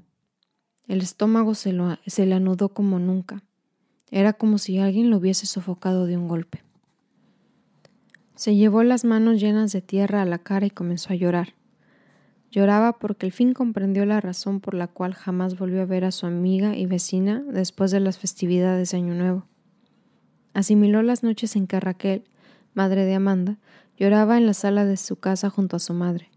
El 0.87 1.01
estómago 1.01 1.55
se, 1.55 1.73
le 1.73 2.35
anudó 2.35 2.69
como 2.69 3.01
nunca. 3.01 3.43
Era 4.13 4.35
como 4.35 4.59
si 4.59 4.79
alguien 4.79 5.11
lo 5.11 5.17
hubiese 5.17 5.47
sofocado 5.47 6.07
de 6.07 6.17
un 6.17 6.29
golpe. 6.29 6.63
Se 8.37 8.55
llevó 8.55 8.85
las 8.85 9.05
manos 9.05 9.41
llenas 9.41 9.73
de 9.73 9.83
tierra 9.83 10.23
a 10.23 10.27
la 10.27 10.39
cara 10.39 10.67
y 10.67 10.71
comenzó 10.71 11.13
a 11.13 11.17
llorar. 11.17 11.55
Lloraba 12.53 12.99
porque 12.99 13.27
al 13.27 13.33
fin 13.33 13.53
comprendió 13.53 14.07
la 14.07 14.21
razón 14.21 14.61
por 14.61 14.75
la 14.75 14.87
cual 14.87 15.15
jamás 15.15 15.59
volvió 15.59 15.83
a 15.83 15.87
ver 15.87 16.05
a 16.05 16.13
su 16.13 16.27
amiga 16.27 16.77
y 16.77 16.87
vecina 16.87 17.43
después 17.49 17.91
de 17.91 17.99
las 17.99 18.19
festividades 18.19 18.93
de 18.93 18.99
Año 18.99 19.15
Nuevo. 19.15 19.47
Asimiló 20.55 21.03
las 21.03 21.25
noches 21.25 21.57
en 21.57 21.67
que 21.67 21.81
Raquel, 21.81 22.25
madre 22.75 23.05
de 23.05 23.15
Amanda, 23.15 23.59
lloraba 23.99 24.37
en 24.37 24.47
la 24.47 24.55
sala 24.55 24.85
de 24.85 24.97
su 24.97 25.17
casa 25.17 25.51
junto 25.51 25.77
a 25.77 25.81
su 25.81 25.95
madre, 25.95 26.31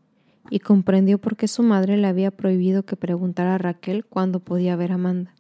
y 0.50 0.60
comprendió 0.60 1.18
por 1.18 1.36
qué 1.36 1.48
su 1.48 1.64
madre 1.64 1.98
le 1.98 2.08
había 2.08 2.32
prohibido 2.32 2.84
que 2.84 2.96
preguntara 2.96 3.56
a 3.56 3.58
Raquel 3.58 4.06
cuándo 4.06 4.40
podía 4.40 4.76
ver 4.76 4.92
a 4.92 4.96
Amanda. 4.96 5.34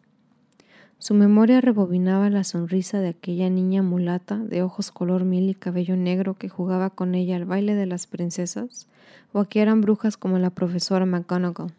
Su 0.97 1.13
memoria 1.13 1.61
rebobinaba 1.61 2.29
la 2.29 2.43
sonrisa 2.43 2.99
de 2.99 3.07
aquella 3.07 3.49
niña 3.49 3.81
mulata 3.81 4.37
de 4.37 4.63
ojos 4.63 4.91
color 4.91 5.23
miel 5.23 5.49
y 5.49 5.55
cabello 5.55 5.95
negro 5.95 6.33
que 6.33 6.49
jugaba 6.49 6.89
con 6.89 7.15
ella 7.15 7.37
al 7.37 7.45
baile 7.45 7.73
de 7.73 7.85
las 7.85 8.05
princesas, 8.05 8.87
o 9.31 9.39
aquí 9.39 9.59
eran 9.59 9.79
brujas 9.79 10.17
como 10.17 10.39
la 10.39 10.49
profesora 10.49 11.05
McGonagall. 11.05 11.73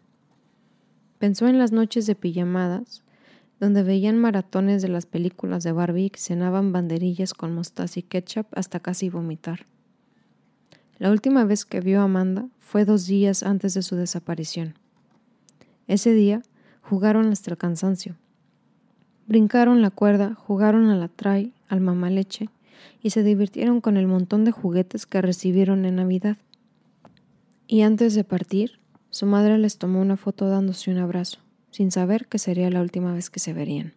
Pensó 1.19 1.47
en 1.47 1.59
las 1.59 1.71
noches 1.71 2.07
de 2.07 2.15
pijamadas, 2.15 3.03
donde 3.59 3.83
veían 3.83 4.17
maratones 4.17 4.81
de 4.81 4.87
las 4.87 5.05
películas 5.05 5.63
de 5.63 5.71
Barbie 5.71 6.11
y 6.11 6.17
cenaban 6.17 6.71
banderillas 6.71 7.35
con 7.35 7.53
mostaza 7.53 7.99
y 7.99 8.03
ketchup 8.03 8.47
hasta 8.53 8.79
casi 8.79 9.11
vomitar. 9.11 9.67
La 11.01 11.09
última 11.09 11.45
vez 11.45 11.65
que 11.65 11.81
vio 11.81 11.99
a 11.99 12.03
Amanda 12.03 12.47
fue 12.59 12.85
dos 12.85 13.07
días 13.07 13.41
antes 13.41 13.73
de 13.73 13.81
su 13.81 13.95
desaparición. 13.95 14.75
Ese 15.87 16.13
día 16.13 16.43
jugaron 16.83 17.31
hasta 17.31 17.49
el 17.49 17.57
cansancio 17.57 18.17
Brincaron 19.25 19.81
la 19.81 19.89
cuerda, 19.89 20.35
jugaron 20.35 20.91
a 20.91 20.95
la 20.95 21.07
tray, 21.07 21.55
al 21.69 21.81
mamaleche 21.81 22.49
y 23.01 23.09
se 23.09 23.23
divirtieron 23.23 23.81
con 23.81 23.97
el 23.97 24.05
montón 24.05 24.45
de 24.45 24.51
juguetes 24.51 25.07
que 25.07 25.23
recibieron 25.23 25.85
en 25.85 25.95
Navidad. 25.95 26.37
Y 27.65 27.81
antes 27.81 28.13
de 28.13 28.23
partir, 28.23 28.79
su 29.09 29.25
madre 29.25 29.57
les 29.57 29.79
tomó 29.79 30.01
una 30.01 30.17
foto 30.17 30.49
dándose 30.49 30.91
un 30.91 30.99
abrazo, 30.99 31.39
sin 31.71 31.89
saber 31.89 32.27
que 32.27 32.37
sería 32.37 32.69
la 32.69 32.81
última 32.81 33.11
vez 33.11 33.31
que 33.31 33.39
se 33.39 33.53
verían. 33.53 33.95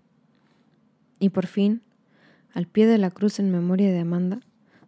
Y 1.21 1.29
por 1.29 1.49
fin, 1.49 1.83
al 2.55 2.67
pie 2.67 2.87
de 2.87 2.97
la 2.97 3.11
cruz 3.11 3.41
en 3.41 3.51
memoria 3.51 3.93
de 3.93 3.99
Amanda, 3.99 4.41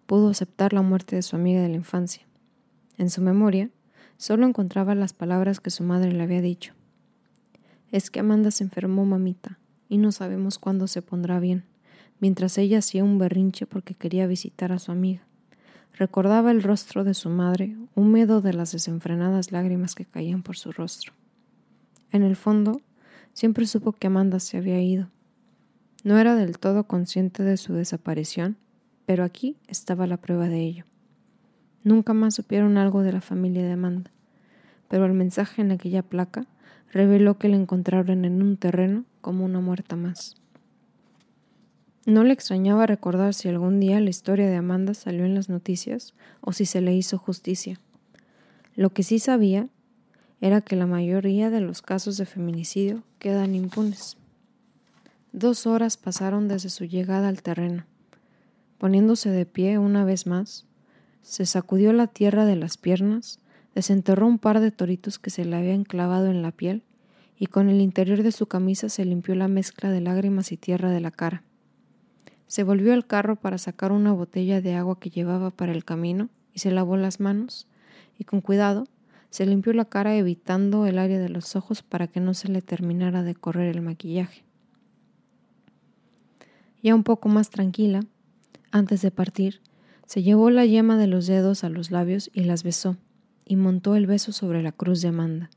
pudo 0.06 0.28
aceptar 0.30 0.72
la 0.72 0.82
muerte 0.82 1.16
de 1.16 1.22
su 1.22 1.36
amiga 1.36 1.60
de 1.60 1.68
la 1.68 1.76
infancia. 1.76 2.22
En 2.96 3.10
su 3.10 3.20
memoria, 3.20 3.70
solo 4.16 4.46
encontraba 4.46 4.94
las 4.94 5.12
palabras 5.12 5.60
que 5.60 5.70
su 5.70 5.84
madre 5.84 6.12
le 6.12 6.22
había 6.22 6.40
dicho. 6.40 6.72
Es 7.90 8.10
que 8.10 8.20
Amanda 8.20 8.50
se 8.50 8.64
enfermó, 8.64 9.04
mamita, 9.04 9.58
y 9.88 9.98
no 9.98 10.12
sabemos 10.12 10.58
cuándo 10.58 10.86
se 10.86 11.02
pondrá 11.02 11.38
bien, 11.40 11.64
mientras 12.20 12.56
ella 12.58 12.78
hacía 12.78 13.04
un 13.04 13.18
berrinche 13.18 13.66
porque 13.66 13.94
quería 13.94 14.26
visitar 14.26 14.72
a 14.72 14.78
su 14.78 14.92
amiga. 14.92 15.22
Recordaba 15.92 16.50
el 16.50 16.62
rostro 16.62 17.04
de 17.04 17.14
su 17.14 17.30
madre, 17.30 17.76
húmedo 17.94 18.40
de 18.40 18.52
las 18.52 18.72
desenfrenadas 18.72 19.52
lágrimas 19.52 19.94
que 19.94 20.04
caían 20.04 20.42
por 20.42 20.56
su 20.56 20.72
rostro. 20.72 21.12
En 22.12 22.22
el 22.22 22.36
fondo, 22.36 22.80
siempre 23.32 23.66
supo 23.66 23.92
que 23.92 24.06
Amanda 24.06 24.40
se 24.40 24.58
había 24.58 24.80
ido. 24.80 25.08
No 26.04 26.18
era 26.18 26.36
del 26.36 26.58
todo 26.58 26.84
consciente 26.84 27.42
de 27.42 27.56
su 27.56 27.72
desaparición, 27.72 28.56
pero 29.06 29.24
aquí 29.24 29.56
estaba 29.68 30.06
la 30.06 30.16
prueba 30.16 30.48
de 30.48 30.60
ello. 30.60 30.84
Nunca 31.84 32.12
más 32.12 32.34
supieron 32.34 32.76
algo 32.76 33.02
de 33.02 33.12
la 33.12 33.20
familia 33.20 33.64
de 33.64 33.72
Amanda, 33.72 34.10
pero 34.88 35.06
el 35.06 35.12
mensaje 35.12 35.62
en 35.62 35.70
aquella 35.70 36.02
placa 36.02 36.46
reveló 36.92 37.38
que 37.38 37.48
la 37.48 37.56
encontraron 37.56 38.24
en 38.24 38.42
un 38.42 38.56
terreno 38.56 39.04
como 39.20 39.44
una 39.44 39.60
muerta 39.60 39.96
más. 39.96 40.36
No 42.04 42.22
le 42.22 42.32
extrañaba 42.32 42.86
recordar 42.86 43.34
si 43.34 43.48
algún 43.48 43.80
día 43.80 44.00
la 44.00 44.10
historia 44.10 44.48
de 44.48 44.56
Amanda 44.56 44.94
salió 44.94 45.24
en 45.24 45.34
las 45.34 45.48
noticias 45.48 46.14
o 46.40 46.52
si 46.52 46.64
se 46.64 46.80
le 46.80 46.94
hizo 46.94 47.18
justicia. 47.18 47.80
Lo 48.76 48.90
que 48.90 49.02
sí 49.02 49.18
sabía 49.18 49.68
era 50.40 50.60
que 50.60 50.76
la 50.76 50.86
mayoría 50.86 51.50
de 51.50 51.60
los 51.60 51.82
casos 51.82 52.16
de 52.16 52.26
feminicidio 52.26 53.02
quedan 53.18 53.54
impunes. 53.54 54.16
Dos 55.32 55.66
horas 55.66 55.96
pasaron 55.96 56.46
desde 56.46 56.68
su 56.68 56.84
llegada 56.84 57.28
al 57.28 57.42
terreno. 57.42 57.84
Poniéndose 58.78 59.30
de 59.30 59.46
pie 59.46 59.78
una 59.78 60.04
vez 60.04 60.26
más, 60.26 60.66
se 61.22 61.46
sacudió 61.46 61.92
la 61.92 62.06
tierra 62.06 62.44
de 62.44 62.56
las 62.56 62.76
piernas, 62.76 63.40
desenterró 63.74 64.26
un 64.26 64.38
par 64.38 64.60
de 64.60 64.70
toritos 64.70 65.18
que 65.18 65.30
se 65.30 65.44
le 65.44 65.56
habían 65.56 65.84
clavado 65.84 66.26
en 66.26 66.42
la 66.42 66.52
piel 66.52 66.82
y 67.38 67.46
con 67.46 67.68
el 67.68 67.80
interior 67.80 68.22
de 68.22 68.32
su 68.32 68.46
camisa 68.46 68.88
se 68.88 69.04
limpió 69.04 69.34
la 69.34 69.48
mezcla 69.48 69.90
de 69.90 70.00
lágrimas 70.00 70.52
y 70.52 70.56
tierra 70.56 70.90
de 70.90 71.00
la 71.00 71.10
cara. 71.10 71.42
Se 72.46 72.62
volvió 72.62 72.92
al 72.92 73.06
carro 73.06 73.36
para 73.36 73.58
sacar 73.58 73.92
una 73.92 74.12
botella 74.12 74.60
de 74.60 74.74
agua 74.74 74.98
que 75.00 75.10
llevaba 75.10 75.50
para 75.50 75.72
el 75.72 75.84
camino 75.84 76.28
y 76.54 76.60
se 76.60 76.70
lavó 76.70 76.96
las 76.96 77.20
manos 77.20 77.66
y 78.18 78.24
con 78.24 78.40
cuidado 78.40 78.86
se 79.30 79.44
limpió 79.44 79.72
la 79.72 79.84
cara 79.84 80.16
evitando 80.16 80.86
el 80.86 80.98
área 80.98 81.18
de 81.18 81.28
los 81.28 81.56
ojos 81.56 81.82
para 81.82 82.06
que 82.06 82.20
no 82.20 82.32
se 82.34 82.48
le 82.48 82.62
terminara 82.62 83.22
de 83.22 83.34
correr 83.34 83.74
el 83.74 83.82
maquillaje. 83.82 84.44
Ya 86.82 86.94
un 86.94 87.02
poco 87.02 87.28
más 87.28 87.50
tranquila, 87.50 88.00
antes 88.70 89.02
de 89.02 89.10
partir, 89.10 89.60
se 90.06 90.22
llevó 90.22 90.50
la 90.50 90.64
yema 90.64 90.96
de 90.96 91.06
los 91.06 91.26
dedos 91.26 91.64
a 91.64 91.68
los 91.68 91.90
labios 91.90 92.30
y 92.32 92.42
las 92.42 92.62
besó, 92.62 92.96
y 93.44 93.56
montó 93.56 93.96
el 93.96 94.06
beso 94.06 94.32
sobre 94.32 94.62
la 94.62 94.72
cruz 94.72 95.02
de 95.02 95.08
Amanda. 95.08 95.50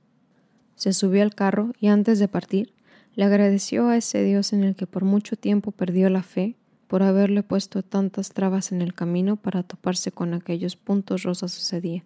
Se 0.75 0.94
subió 0.94 1.24
al 1.24 1.36
carro 1.36 1.74
y 1.80 1.88
antes 1.88 2.20
de 2.20 2.28
partir, 2.28 2.74
le 3.16 3.25
agradeció 3.25 3.89
a 3.89 3.98
ese 3.98 4.24
Dios 4.24 4.54
en 4.54 4.63
el 4.63 4.75
que 4.75 4.88
por 4.88 5.04
mucho 5.04 5.36
tiempo 5.36 5.72
perdió 5.72 6.10
la 6.10 6.24
fe 6.24 6.56
por 6.88 7.04
haberle 7.04 7.44
puesto 7.44 7.84
tantas 7.84 8.32
trabas 8.32 8.72
en 8.72 8.82
el 8.82 8.94
camino 8.94 9.36
para 9.36 9.62
toparse 9.62 10.12
con 10.12 10.34
aquellos 10.34 10.75
puntos 10.75 11.24
rosas 11.24 11.56
ese 11.58 11.82
día. 11.82 12.04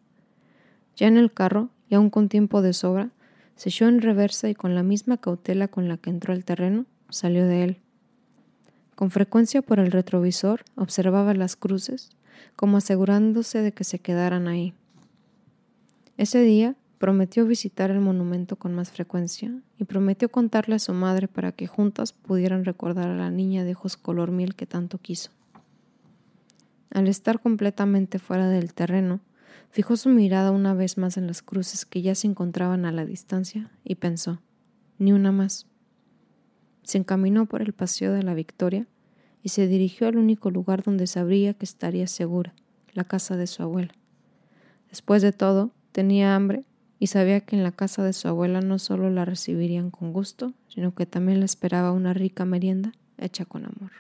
Ya 0.96 1.08
en 1.08 1.18
el 1.18 1.32
carro, 1.32 1.70
y 1.90 1.96
aún 1.96 2.10
con 2.10 2.30
tiempo 2.30 2.62
de 2.62 2.74
sobra, 2.74 3.12
se 3.56 3.70
echó 3.70 3.88
en 3.88 4.02
reversa 4.02 4.50
y 4.50 4.56
con 4.56 4.76
la 4.76 4.84
misma 4.84 5.18
cautela 5.18 5.68
con 5.68 5.88
la 5.88 5.98
que 5.98 6.10
entró 6.10 6.34
al 6.34 6.44
terreno, 6.44 6.86
salió 7.10 7.46
de 7.46 7.64
él. 7.64 7.83
Con 9.04 9.12
frecuencia 9.12 9.62
por 9.62 9.80
el 9.80 9.92
retrovisor 9.92 10.64
observaba 10.78 11.34
las 11.34 11.58
cruces, 11.58 12.12
como 12.56 12.78
asegurándose 12.78 13.62
de 13.62 13.74
que 13.74 13.84
se 13.84 14.00
quedaran 14.00 14.48
ahí. 14.48 14.74
Ese 16.16 16.40
día 16.40 16.78
prometió 17.00 17.46
visitar 17.46 17.92
el 17.92 18.00
monumento 18.00 18.56
con 18.56 18.74
más 18.74 18.92
frecuencia 18.92 19.60
y 19.78 19.84
prometió 19.84 20.32
contarle 20.32 20.76
a 20.76 20.80
su 20.80 20.94
madre 20.94 21.28
para 21.28 21.52
que 21.52 21.68
juntas 21.68 22.14
pudieran 22.14 22.64
recordar 22.64 23.10
a 23.10 23.18
la 23.18 23.30
niña 23.30 23.66
de 23.66 23.74
ojos 23.74 23.98
color 23.98 24.32
miel 24.32 24.56
que 24.56 24.68
tanto 24.68 25.00
quiso. 25.00 25.32
Al 26.90 27.10
estar 27.10 27.42
completamente 27.42 28.20
fuera 28.20 28.48
del 28.48 28.74
terreno, 28.74 29.20
fijó 29.70 29.98
su 29.98 30.08
mirada 30.08 30.52
una 30.52 30.74
vez 30.74 30.98
más 30.98 31.18
en 31.18 31.28
las 31.28 31.42
cruces 31.42 31.86
que 31.86 32.02
ya 32.02 32.16
se 32.16 32.28
encontraban 32.28 32.86
a 32.86 32.94
la 32.94 33.06
distancia 33.06 33.70
y 33.84 33.96
pensó, 33.96 34.40
ni 34.98 35.12
una 35.12 35.34
más. 35.34 35.68
Se 36.84 36.98
encaminó 36.98 37.48
por 37.48 37.62
el 37.62 37.74
paseo 37.74 38.14
de 38.14 38.24
la 38.24 38.34
Victoria 38.34 38.88
y 39.44 39.50
se 39.50 39.68
dirigió 39.68 40.08
al 40.08 40.18
único 40.18 40.50
lugar 40.50 40.82
donde 40.84 41.06
sabría 41.06 41.54
que 41.54 41.66
estaría 41.66 42.08
segura, 42.08 42.54
la 42.94 43.04
casa 43.04 43.36
de 43.36 43.46
su 43.46 43.62
abuela. 43.62 43.94
Después 44.90 45.22
de 45.22 45.34
todo, 45.34 45.72
tenía 45.92 46.36
hambre 46.36 46.64
y 46.98 47.08
sabía 47.08 47.42
que 47.42 47.58
en 47.58 47.64
la 47.64 47.74
casa 47.74 48.04
de 48.04 48.14
su 48.14 48.30
abuela 48.30 48.62
no 48.62 48.80
solo 48.80 49.10
la 49.10 49.26
recibirían 49.26 49.92
con 49.92 50.14
gusto, 50.14 50.54
sino 50.70 50.96
que 50.96 51.06
también 51.06 51.40
le 51.40 51.46
esperaba 51.46 51.92
una 51.92 52.14
rica 52.14 52.46
merienda 52.46 52.94
hecha 53.18 53.44
con 53.44 53.66
amor. 53.66 53.92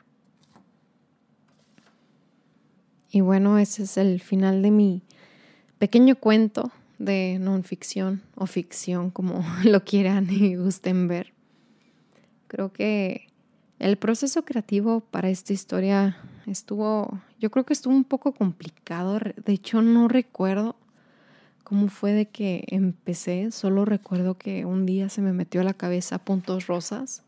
Y 3.11 3.21
bueno, 3.21 3.59
ese 3.59 3.83
es 3.83 3.97
el 3.97 4.21
final 4.21 4.61
de 4.61 4.71
mi 4.71 5.01
pequeño 5.77 6.15
cuento 6.15 6.71
de 6.97 7.37
non 7.37 7.63
ficción 7.67 8.23
o 8.33 8.47
ficción, 8.47 9.11
como 9.11 9.43
lo 9.67 9.83
quieran 9.83 10.31
y 10.31 10.55
gusten 10.55 11.07
ver. 11.07 11.33
Creo 12.47 12.71
que 12.71 13.27
el 13.83 13.97
proceso 13.97 14.45
creativo 14.45 15.01
para 15.01 15.29
esta 15.29 15.51
historia 15.51 16.15
estuvo, 16.45 17.19
yo 17.37 17.51
creo 17.51 17.65
que 17.65 17.73
estuvo 17.73 17.93
un 17.93 18.05
poco 18.05 18.31
complicado. 18.31 19.19
De 19.19 19.51
hecho, 19.51 19.81
no 19.81 20.07
recuerdo 20.07 20.77
cómo 21.65 21.89
fue 21.89 22.13
de 22.13 22.27
que 22.27 22.63
empecé. 22.69 23.51
Solo 23.51 23.83
recuerdo 23.83 24.37
que 24.37 24.63
un 24.63 24.85
día 24.85 25.09
se 25.09 25.21
me 25.21 25.33
metió 25.33 25.59
a 25.59 25.65
la 25.65 25.73
cabeza 25.73 26.17
puntos 26.17 26.67
rosas 26.67 27.23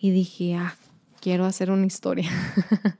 y 0.00 0.10
dije, 0.10 0.54
ah, 0.54 0.74
quiero 1.20 1.44
hacer 1.44 1.70
una 1.70 1.86
historia. 1.86 2.30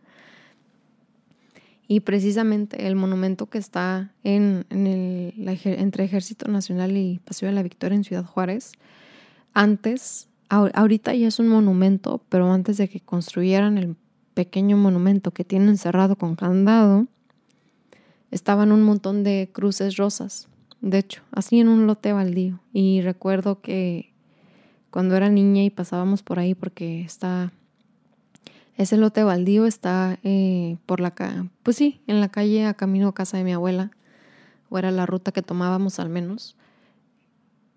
Y 1.88 2.00
precisamente 2.00 2.86
el 2.86 2.96
monumento 2.96 3.50
que 3.50 3.58
está 3.58 4.14
en, 4.24 4.64
entre 4.70 6.04
Ejército 6.04 6.48
Nacional 6.48 6.96
y 6.96 7.20
Paseo 7.22 7.50
de 7.50 7.54
la 7.54 7.62
Victoria 7.62 7.96
en 7.96 8.04
Ciudad 8.04 8.24
Juárez, 8.24 8.72
antes, 9.52 10.28
ahorita 10.52 11.14
ya 11.14 11.28
es 11.28 11.38
un 11.38 11.48
monumento, 11.48 12.22
pero 12.28 12.52
antes 12.52 12.76
de 12.76 12.88
que 12.88 13.00
construyeran 13.00 13.78
el 13.78 13.96
pequeño 14.34 14.76
monumento 14.76 15.30
que 15.30 15.44
tiene 15.44 15.68
encerrado 15.68 16.16
con 16.16 16.36
candado, 16.36 17.06
estaban 18.30 18.72
un 18.72 18.82
montón 18.82 19.24
de 19.24 19.50
cruces 19.52 19.96
rosas, 19.96 20.48
de 20.80 20.98
hecho, 20.98 21.22
así 21.32 21.60
en 21.60 21.68
un 21.68 21.86
lote 21.86 22.12
baldío. 22.12 22.60
Y 22.72 23.00
recuerdo 23.00 23.60
que 23.60 24.12
cuando 24.90 25.16
era 25.16 25.30
niña 25.30 25.62
y 25.62 25.70
pasábamos 25.70 26.22
por 26.22 26.38
ahí 26.38 26.54
porque 26.54 27.02
está 27.02 27.52
ese 28.76 28.96
lote 28.96 29.22
baldío 29.22 29.66
está 29.66 30.18
eh, 30.22 30.76
por 30.86 31.00
la 31.00 31.12
calle, 31.12 31.48
pues 31.62 31.76
sí, 31.76 32.00
en 32.06 32.20
la 32.20 32.28
calle 32.28 32.66
a 32.66 32.74
camino 32.74 33.08
a 33.08 33.14
casa 33.14 33.36
de 33.36 33.44
mi 33.44 33.52
abuela, 33.52 33.90
o 34.70 34.78
era 34.78 34.90
la 34.90 35.06
ruta 35.06 35.32
que 35.32 35.42
tomábamos 35.42 35.98
al 35.98 36.08
menos. 36.08 36.56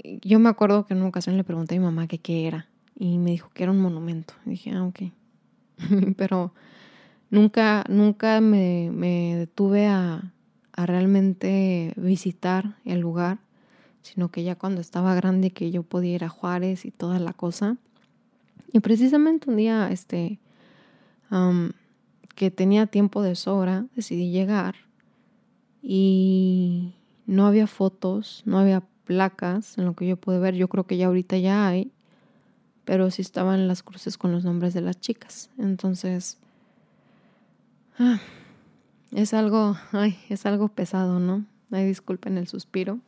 Yo 0.04 0.40
me 0.40 0.50
acuerdo 0.50 0.86
que 0.86 0.94
en 0.94 1.00
una 1.00 1.10
ocasión 1.10 1.38
le 1.38 1.44
pregunté 1.44 1.76
a 1.76 1.80
mi 1.80 1.86
mamá 1.86 2.08
qué 2.08 2.48
era 2.48 2.68
y 2.98 3.18
me 3.18 3.32
dijo 3.32 3.50
que 3.54 3.64
era 3.64 3.72
un 3.72 3.80
monumento. 3.80 4.34
Y 4.46 4.52
dije, 4.52 4.72
ah, 4.72 4.84
ok. 4.84 5.00
Pero 6.18 6.54
nunca, 7.30 7.84
nunca 7.90 8.42
me, 8.42 8.92
me 8.92 9.36
detuve 9.36 9.88
a, 9.88 10.34
a 10.74 10.86
realmente 10.86 11.94
visitar 11.96 12.78
el 12.86 13.00
lugar, 13.00 13.40
sino 14.02 14.30
que 14.30 14.44
ya 14.44 14.56
cuando 14.56 14.82
estaba 14.82 15.16
grande 15.16 15.52
que 15.52 15.72
yo 15.72 15.84
podía 15.84 16.16
ir 16.16 16.24
a 16.24 16.30
Juárez 16.30 16.86
y 16.86 16.92
toda 16.92 17.20
la 17.20 17.34
cosa. 17.34 17.78
Y 18.72 18.82
precisamente 18.82 19.50
un 19.50 19.56
día, 19.56 19.90
este, 19.92 20.40
que 22.36 22.52
tenía 22.52 22.88
tiempo 22.88 23.22
de 23.22 23.36
sobra, 23.36 23.86
decidí 23.96 24.32
llegar 24.32 24.76
y 25.82 26.94
no 27.26 27.48
había 27.48 27.68
fotos, 27.68 28.44
no 28.46 28.60
había 28.60 28.84
placas 29.06 29.78
en 29.78 29.86
lo 29.86 29.94
que 29.96 30.08
yo 30.08 30.18
pude 30.18 30.40
ver. 30.40 30.56
Yo 30.56 30.68
creo 30.68 30.86
que 30.86 30.98
ya 30.98 31.08
ahorita 31.08 31.38
ya 31.38 31.68
hay, 31.68 31.92
pero 32.84 33.12
sí 33.12 33.22
estaban 33.22 33.68
las 33.68 33.84
cruces 33.84 34.18
con 34.18 34.32
los 34.32 34.44
nombres 34.44 34.74
de 34.74 34.82
las 34.82 35.00
chicas. 35.00 35.50
Entonces, 35.58 36.38
ah, 38.00 38.20
es 39.12 39.34
algo, 39.34 39.78
ay, 39.92 40.18
es 40.30 40.46
algo 40.46 40.68
pesado, 40.68 41.20
¿no? 41.20 41.46
Ay, 41.72 41.86
disculpen 41.86 42.38
el 42.38 42.48
suspiro. 42.48 43.00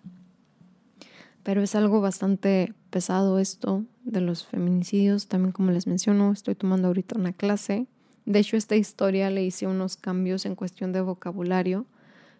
Pero 1.44 1.62
es 1.62 1.76
algo 1.76 2.02
bastante 2.02 2.74
pesado 2.90 3.40
esto 3.40 3.84
de 4.04 4.22
los 4.22 4.46
feminicidios. 4.46 5.28
También 5.28 5.52
como 5.52 5.72
les 5.72 5.88
menciono, 5.88 6.32
estoy 6.32 6.56
tomando 6.56 6.88
ahorita 6.88 7.18
una 7.18 7.34
clase 7.34 7.88
de 8.28 8.40
hecho, 8.40 8.58
esta 8.58 8.76
historia 8.76 9.30
le 9.30 9.46
hice 9.46 9.68
unos 9.68 9.96
cambios 9.96 10.46
en 10.46 10.56
cuestión 10.56 10.92
de 10.92 11.00
vocabulario. 11.00 11.86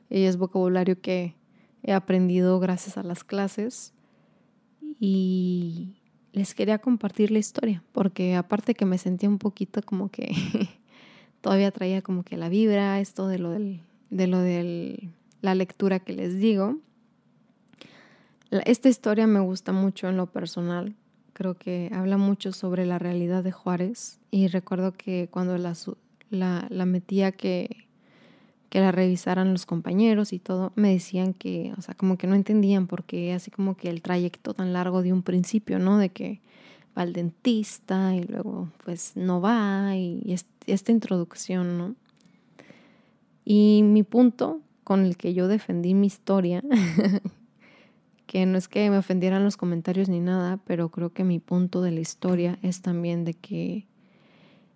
Y 0.10 0.24
es 0.24 0.36
vocabulario 0.36 1.00
que 1.00 1.34
he 1.84 1.94
aprendido 1.94 2.60
gracias 2.60 2.98
a 2.98 3.04
las 3.04 3.24
clases. 3.24 3.94
Y 5.00 5.98
les 6.34 6.56
quería 6.56 6.80
compartir 6.80 7.32
la 7.32 7.40
historia, 7.40 7.84
porque 7.92 8.36
aparte 8.36 8.74
que 8.74 8.86
me 8.86 8.98
sentía 8.98 9.30
un 9.30 9.38
poquito 9.38 9.82
como 9.84 10.10
que 10.10 10.32
todavía 11.42 11.72
traía 11.72 12.02
como 12.02 12.24
que 12.24 12.38
la 12.38 12.50
vibra, 12.50 13.00
esto 13.00 13.28
de 13.28 13.40
lo 13.40 13.52
del, 13.52 13.82
de 14.10 14.28
lo 14.28 14.40
de 14.40 15.10
la 15.42 15.56
lectura 15.56 16.00
que 16.00 16.14
les 16.14 16.38
digo. 16.38 16.78
Esta 18.50 18.90
historia 18.90 19.28
me 19.28 19.40
gusta 19.40 19.72
mucho 19.72 20.08
en 20.08 20.18
lo 20.18 20.28
personal 20.28 20.96
creo 21.38 21.54
que 21.56 21.92
habla 21.94 22.18
mucho 22.18 22.52
sobre 22.52 22.88
la 22.88 22.98
realidad 22.98 23.44
de 23.44 23.52
Juárez 23.52 24.20
y 24.32 24.48
recuerdo 24.48 24.94
que 24.94 25.30
cuando 25.30 25.56
la, 25.60 25.76
la, 26.32 26.86
metía 26.88 27.32
que, 27.32 27.87
que 28.78 28.82
la 28.82 28.92
revisaran 28.92 29.54
los 29.54 29.66
compañeros 29.66 30.34
y 30.34 30.38
todo, 30.38 30.72
me 30.76 30.94
decían 30.94 31.34
que, 31.34 31.74
o 31.80 31.82
sea, 31.82 31.96
como 31.96 32.16
que 32.16 32.28
no 32.28 32.36
entendían 32.36 32.86
por 32.86 33.06
qué 33.06 33.34
así 33.34 33.50
como 33.50 33.76
que 33.76 33.90
el 33.90 34.04
trayecto 34.04 34.54
tan 34.54 34.72
largo 34.72 35.02
de 35.02 35.12
un 35.12 35.24
principio, 35.24 35.80
¿no? 35.80 35.98
De 35.98 36.10
que 36.10 36.42
va 36.96 37.02
al 37.02 37.12
dentista 37.12 38.16
y 38.16 38.22
luego 38.22 38.70
pues 38.86 39.14
no 39.16 39.42
va 39.42 39.96
y 39.96 40.36
esta 40.68 40.92
introducción, 40.92 41.80
¿no? 41.80 41.96
Y 43.46 43.82
mi 43.84 44.04
punto 44.04 44.62
con 44.84 45.06
el 45.06 45.18
que 45.18 45.34
yo 45.34 45.48
defendí 45.48 45.96
mi 45.96 46.06
historia 46.06 46.62
que 48.28 48.46
no 48.46 48.60
es 48.60 48.68
que 48.68 48.92
me 48.92 49.00
ofendieran 49.00 49.44
los 49.44 49.58
comentarios 49.58 50.08
ni 50.08 50.20
nada, 50.20 50.60
pero 50.68 50.90
creo 50.90 51.14
que 51.14 51.24
mi 51.24 51.40
punto 51.40 51.82
de 51.82 51.90
la 51.90 52.02
historia 52.02 52.60
es 52.62 52.84
también 52.84 53.26
de 53.26 53.34
que 53.34 53.88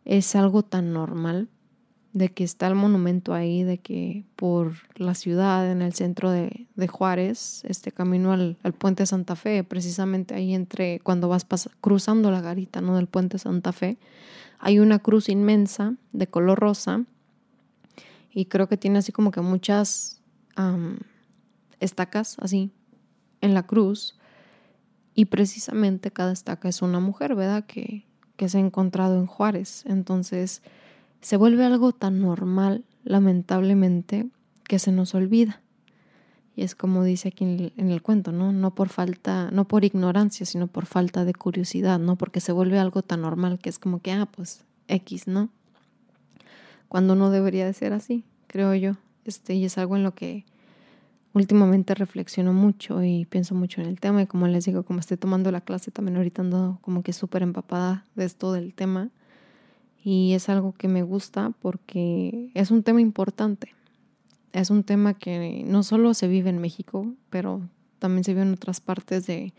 es 0.05 0.35
algo 0.35 0.63
tan 0.63 0.91
normal, 0.91 1.49
de 2.13 2.29
que 2.29 2.43
está 2.43 2.67
el 2.67 2.75
monumento 2.75 3.33
ahí, 3.33 3.63
de 3.63 3.77
que 3.77 4.25
por 4.35 4.73
la 4.95 5.15
ciudad, 5.15 5.71
en 5.71 5.81
el 5.81 5.93
centro 5.93 6.29
de, 6.29 6.67
Juárez, 6.89 7.63
este 7.65 7.91
camino 7.91 8.33
al, 8.33 8.57
puente 8.77 9.05
Santa 9.05 9.35
Fe, 9.35 9.63
precisamente 9.63 10.33
ahí 10.33 10.53
entre, 10.53 10.99
cuando 10.99 11.29
vas 11.29 11.45
cruzando 11.79 12.31
la 12.31 12.41
garita 12.41 12.81
¿no? 12.81 12.95
del 12.95 13.07
puente 13.07 13.37
Santa 13.37 13.71
Fe, 13.71 13.97
hay 14.59 14.79
una 14.79 14.99
cruz 14.99 15.29
inmensa 15.29 15.95
de 16.11 16.27
color 16.27 16.59
rosa 16.59 17.05
y 18.33 18.45
creo 18.45 18.67
que 18.67 18.77
tiene 18.77 18.99
así 18.99 19.11
como 19.11 19.31
que 19.31 19.41
muchas 19.41 20.21
estacas 21.79 22.37
así 22.39 22.71
en 23.39 23.53
la 23.53 23.63
cruz 23.63 24.19
y 25.15 25.25
precisamente 25.25 26.11
cada 26.11 26.31
estaca 26.31 26.69
es 26.69 26.81
una 26.81 26.99
mujer, 26.99 27.35
¿verdad? 27.35 27.65
Que, 27.65 28.05
que 28.35 28.49
se 28.49 28.57
ha 28.57 28.61
encontrado 28.61 29.17
en 29.17 29.25
Juárez. 29.25 29.83
Entonces 29.87 30.61
se 31.21 31.37
vuelve 31.37 31.65
algo 31.65 31.91
tan 31.91 32.21
normal, 32.21 32.83
lamentablemente, 33.03 34.27
que 34.67 34.79
se 34.79 34.91
nos 34.91 35.15
olvida. 35.15 35.61
Y 36.55 36.63
es 36.63 36.75
como 36.75 37.03
dice 37.03 37.29
aquí 37.29 37.45
en 37.45 37.91
el, 37.91 38.01
cuento, 38.01 38.31
¿no? 38.31 38.51
No 38.51 38.75
por 38.75 38.89
falta, 38.89 39.49
no 39.51 39.67
por 39.67 39.85
ignorancia, 39.85 40.45
sino 40.45 40.67
por 40.67 40.85
falta 40.85 41.23
de 41.23 41.33
curiosidad, 41.33 41.99
¿no? 41.99 42.17
Porque 42.17 42.41
se 42.41 42.51
vuelve 42.51 42.77
algo 42.77 43.03
tan 43.03 43.21
normal 43.21 43.59
que 43.59 43.69
es 43.69 43.79
como 43.79 44.01
que, 44.01 44.11
ah, 44.11 44.25
pues 44.25 44.65
X, 44.87 45.27
¿no? 45.27 45.49
Cuando 46.89 47.15
no 47.15 47.29
debería 47.29 47.65
de 47.65 47.73
ser 47.73 47.93
así, 47.93 48.25
creo 48.47 48.75
yo. 48.75 48.97
Este, 49.23 49.53
y 49.53 49.63
es 49.63 49.77
algo 49.77 49.95
en 49.95 50.03
lo 50.03 50.13
que 50.13 50.45
últimamente 51.33 51.95
reflexiono 51.95 52.51
mucho 52.51 53.01
y 53.03 53.25
pienso 53.25 53.55
mucho 53.55 53.79
en 53.79 53.87
el 53.87 53.99
tema 53.99 54.21
y 54.21 54.27
como 54.27 54.47
les 54.47 54.65
digo, 54.65 54.83
como 54.83 54.99
estoy 54.99 55.15
tomando 55.15 55.51
la 55.51 55.61
clase 55.61 55.91
también 55.91 56.17
ahorita 56.17 56.41
ando 56.41 56.79
como 56.81 57.03
que 57.03 57.13
súper 57.13 57.43
empapada 57.43 58.05
de 58.15 58.25
esto 58.25 58.51
del 58.51 58.73
tema 58.73 59.09
y 60.03 60.33
es 60.33 60.49
algo 60.49 60.73
que 60.73 60.87
me 60.87 61.03
gusta 61.03 61.53
porque 61.61 62.51
es 62.53 62.71
un 62.71 62.83
tema 62.83 63.01
importante 63.01 63.73
es 64.53 64.69
un 64.69 64.83
tema 64.83 65.13
que 65.13 65.63
no 65.65 65.83
solo 65.83 66.13
se 66.13 66.27
vive 66.27 66.49
en 66.49 66.59
México, 66.59 67.13
pero 67.29 67.61
también 67.99 68.23
se 68.23 68.33
vive 68.33 68.43
en 68.43 68.53
otras 68.53 68.81
partes 68.81 69.27
de 69.27 69.53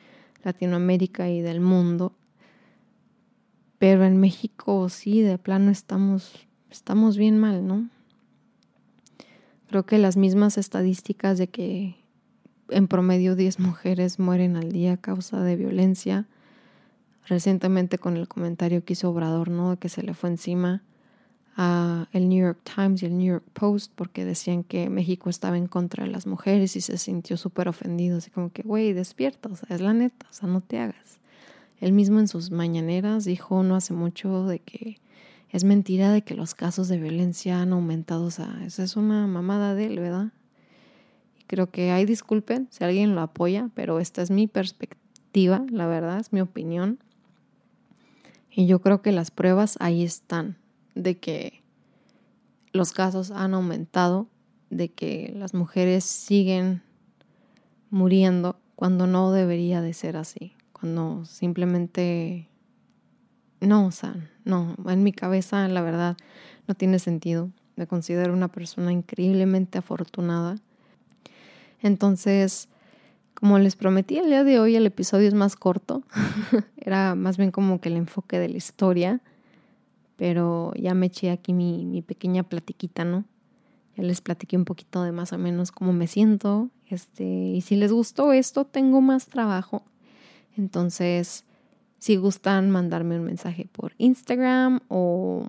Latinoamérica 0.45 1.31
y 1.31 1.41
del 1.41 1.61
mundo. 1.61 2.13
Pero 3.79 4.05
en 4.05 4.19
México 4.19 4.89
sí, 4.89 5.23
de 5.23 5.39
plano 5.39 5.71
estamos, 5.71 6.47
estamos 6.71 7.17
bien 7.17 7.39
mal, 7.39 7.67
¿no? 7.67 7.89
Creo 9.69 9.87
que 9.87 9.99
las 9.99 10.17
mismas 10.17 10.59
estadísticas 10.59 11.39
de 11.39 11.49
que 11.49 11.97
en 12.69 12.89
promedio 12.89 13.35
10 13.35 13.59
mujeres 13.59 14.19
mueren 14.19 14.57
al 14.57 14.71
día 14.73 14.95
a 14.95 14.97
causa 14.99 15.43
de 15.43 15.57
violencia. 15.57 16.27
Recientemente 17.27 17.99
con 17.99 18.17
el 18.17 18.29
comentario 18.29 18.85
que 18.85 18.95
hizo 18.95 19.11
Obrador, 19.11 19.49
¿no? 19.49 19.79
Que 19.79 19.89
se 19.89 20.03
le 20.03 20.15
fue 20.15 20.31
encima 20.31 20.83
a 21.57 22.09
el 22.13 22.29
New 22.29 22.45
York 22.45 22.61
Times 22.75 23.03
y 23.03 23.07
el 23.07 23.17
New 23.17 23.27
York 23.27 23.45
Post 23.53 23.93
porque 23.95 24.25
decían 24.25 24.65
que 24.65 24.89
México 24.89 25.31
estaba 25.31 25.59
en 25.59 25.67
contra 25.67 26.05
de 26.05 26.11
las 26.11 26.27
mujeres 26.27 26.77
y 26.77 26.81
se 26.81 26.97
sintió 26.99 27.37
súper 27.37 27.69
ofendido, 27.69 28.19
así 28.19 28.31
como 28.31 28.51
que, 28.51 28.63
güey, 28.63 28.93
despierta, 28.93 29.49
o 29.51 29.57
sea, 29.57 29.75
es 29.75 29.81
la 29.81 29.93
neta, 29.93 30.27
o 30.31 30.33
sea, 30.33 30.49
no 30.49 30.61
te 30.63 30.79
hagas. 30.79 31.21
Él 31.81 31.93
mismo 31.93 32.21
en 32.21 32.29
sus 32.29 32.51
mañaneras 32.51 33.25
dijo 33.25 33.63
no 33.63 33.75
hace 33.75 33.93
mucho 33.93 34.47
de 34.47 34.61
que 34.61 34.99
es 35.51 35.65
mentira 35.65 36.13
de 36.13 36.23
que 36.23 36.35
los 36.35 36.55
casos 36.55 36.89
de 36.89 36.99
violencia 36.99 37.61
han 37.61 37.73
aumentado, 37.73 38.25
o 38.25 38.31
sea, 38.31 38.63
esa 38.65 38.83
es 38.83 38.97
una 38.97 39.27
mamada 39.27 39.75
de 39.75 39.87
él, 39.87 39.99
¿verdad? 39.99 40.33
Y 41.39 41.45
creo 41.45 41.71
que 41.71 41.91
hay 41.91 42.07
disculpen 42.07 42.69
si 42.71 42.85
alguien 42.85 43.15
lo 43.15 43.21
apoya, 43.21 43.69
pero 43.75 44.01
esta 44.01 44.23
es 44.23 44.31
mi 44.31 44.47
perspectiva, 44.47 45.67
la 45.71 45.87
verdad, 45.87 46.21
es 46.21 46.33
mi 46.33 46.41
opinión. 46.41 46.99
Y 48.55 48.67
yo 48.67 48.81
creo 48.81 49.01
que 49.03 49.13
las 49.13 49.31
pruebas 49.31 49.77
ahí 49.81 50.05
están 50.05 50.59
de 50.95 51.19
que 51.19 51.63
los 52.73 52.93
casos 52.93 53.31
han 53.31 53.55
aumentado, 53.55 54.29
de 54.71 54.91
que 54.91 55.33
las 55.37 55.55
mujeres 55.55 56.05
siguen 56.05 56.83
muriendo 57.91 58.57
cuando 58.77 59.07
no 59.07 59.33
debería 59.33 59.81
de 59.81 59.95
ser 59.95 60.17
así, 60.17 60.55
cuando 60.73 61.25
simplemente 61.25 62.49
no, 63.61 63.87
o 63.87 63.91
sea, 63.91 64.15
no, 64.45 64.77
en 64.87 65.03
mi 65.03 65.13
cabeza 65.13 65.69
la 65.69 65.83
verdad 65.83 66.17
no 66.67 66.75
tiene 66.75 66.99
sentido. 66.99 67.51
Me 67.77 67.87
considero 67.87 68.33
una 68.33 68.49
persona 68.49 68.93
increíblemente 68.93 69.79
afortunada. 69.79 70.57
Entonces, 71.81 72.69
como 73.35 73.59
les 73.59 73.77
prometí 73.77 74.19
el 74.19 74.27
día 74.27 74.45
de 74.45 74.59
hoy, 74.59 74.77
el 74.77 74.87
episodio 74.87 75.29
es 75.29 75.35
más 75.35 75.57
corto. 75.57 76.03
Era 76.77 77.15
más 77.15 77.37
bien 77.37 77.51
como 77.51 77.81
que 77.81 77.89
el 77.89 77.97
enfoque 77.97 78.39
de 78.39 78.49
la 78.49 78.57
historia 78.57 79.21
pero 80.23 80.73
ya 80.77 80.95
me 80.95 81.07
eché 81.07 81.33
aquí 81.33 81.53
mi, 81.53 82.01
pequeña 82.03 82.45
platiquita, 82.45 83.05
¿no? 83.05 83.25
Ya 83.97 84.05
les 84.05 84.21
platiqué 84.21 84.57
un 84.57 84.65
poquito 84.65 85.03
de 85.03 85.11
más 85.11 85.33
o 85.33 85.39
menos 85.39 85.73
cómo 85.73 85.93
me 85.93 86.07
siento. 86.07 86.71
Este, 86.89 87.25
y 87.25 87.61
si 87.61 87.75
les 87.75 87.91
gustó 87.91 88.33
esto, 88.33 88.65
tengo 88.65 89.01
más 89.01 89.27
trabajo. 89.27 89.83
Entonces, 90.57 91.45
si 91.99 92.15
gustan 92.15 92.71
mandarme 92.71 93.19
un 93.19 93.25
mensaje 93.25 93.69
por 93.73 93.95
Instagram 93.99 94.79
o, 94.87 95.45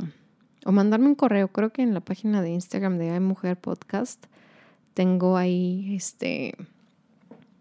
o 0.65 0.71
mandarme 0.71 1.05
un 1.05 1.15
correo, 1.15 1.49
creo 1.49 1.71
que 1.71 1.83
en 1.83 1.93
la 1.93 2.01
página 2.01 2.41
de 2.41 2.49
Instagram 2.49 2.97
de 2.97 3.11
Hay 3.11 3.19
Mujer 3.19 3.57
Podcast 3.57 4.25
tengo 4.95 5.37
ahí 5.37 5.93
este 5.95 6.55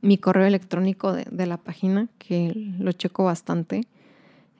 mi 0.02 0.18
correo 0.18 0.46
electrónico 0.46 1.12
de, 1.12 1.24
de 1.30 1.46
la 1.46 1.56
página 1.56 2.08
que 2.18 2.52
lo 2.78 2.92
checo 2.92 3.24
bastante. 3.24 3.82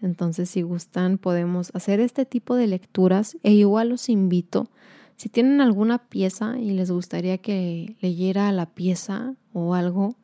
Entonces, 0.01 0.51
si 0.51 0.63
gustan, 0.63 1.19
podemos 1.19 1.71
hacer 1.75 2.01
este 2.01 2.25
tipo 2.25 2.57
de 2.57 2.67
lecturas 2.67 3.37
e 3.43 3.53
igual 3.53 3.91
los 3.91 4.09
invito. 4.09 4.71
Si 5.17 5.29
tienen 5.29 5.61
alguna 5.61 5.99
pieza 5.99 6.59
y 6.59 6.71
les 6.71 6.91
gustaría 6.91 7.39
que 7.39 7.95
leyera 8.01 8.51
la 8.51 8.67
pieza 8.67 9.35
o 9.53 9.75
algo, 9.75 10.17